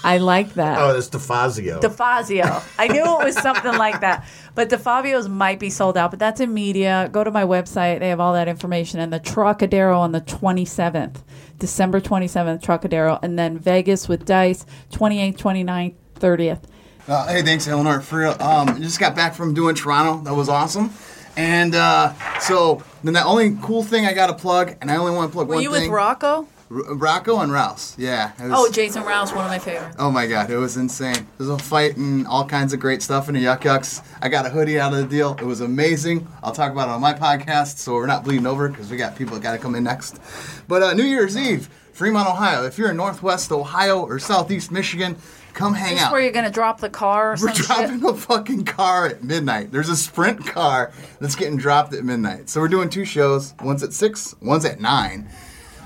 [0.04, 0.80] I like that.
[0.80, 1.80] Oh, that's DeFazio.
[1.80, 2.64] DeFazio.
[2.78, 4.26] I knew it was something like that.
[4.56, 7.10] But DeFabio's might be sold out, but that's in media.
[7.12, 8.00] Go to my website.
[8.00, 9.00] They have all that information.
[9.00, 11.22] And the Trocadero on the 27th,
[11.58, 13.20] December 27th, Trocadero.
[13.24, 16.64] And then Vegas with Dice, 28th, 29th, 30th.
[17.08, 18.00] Uh, hey, thanks, Eleanor.
[18.02, 20.24] For real, um, just got back from doing Toronto.
[20.24, 20.92] That was awesome.
[21.36, 25.12] And uh, so then the only cool thing I got to plug, and I only
[25.14, 25.84] want to plug Were one you thing.
[25.84, 26.48] with Rocco?
[26.72, 27.96] R- Rocco and Rouse.
[27.98, 28.32] Yeah.
[28.40, 29.96] it was- Oh, Jason Rouse, one of my favorites.
[30.00, 31.28] Oh my god, it was insane.
[31.38, 34.02] There's a fight and all kinds of great stuff in the Yuk Yuk's.
[34.22, 35.36] I got a hoodie out of the deal.
[35.40, 36.28] It was amazing.
[36.44, 39.16] I'll talk about it on my podcast, so we're not bleeding over because we got
[39.16, 40.20] people that got to come in next.
[40.68, 42.64] But uh, New Year's Eve, Fremont, Ohio.
[42.66, 45.16] If you're in Northwest Ohio or Southeast Michigan,
[45.54, 46.12] come hang out.
[46.12, 48.10] where you're gonna drop the car or We're dropping shit?
[48.10, 49.72] a fucking car at midnight.
[49.72, 52.50] There's a sprint car that's getting dropped at midnight.
[52.50, 53.54] So we're doing two shows.
[53.62, 55.30] One's at six, one's at nine.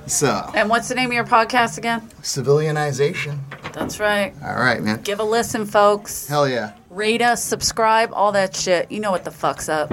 [0.08, 2.02] So And what's the name of your podcast again?
[2.22, 3.40] civilianization.
[3.74, 4.34] That's right.
[4.44, 5.02] All right, man.
[5.02, 6.28] Give a listen, folks.
[6.28, 6.74] Hell yeah.
[6.90, 8.92] Rate us, subscribe, all that shit.
[8.92, 9.92] You know what the fuck's up.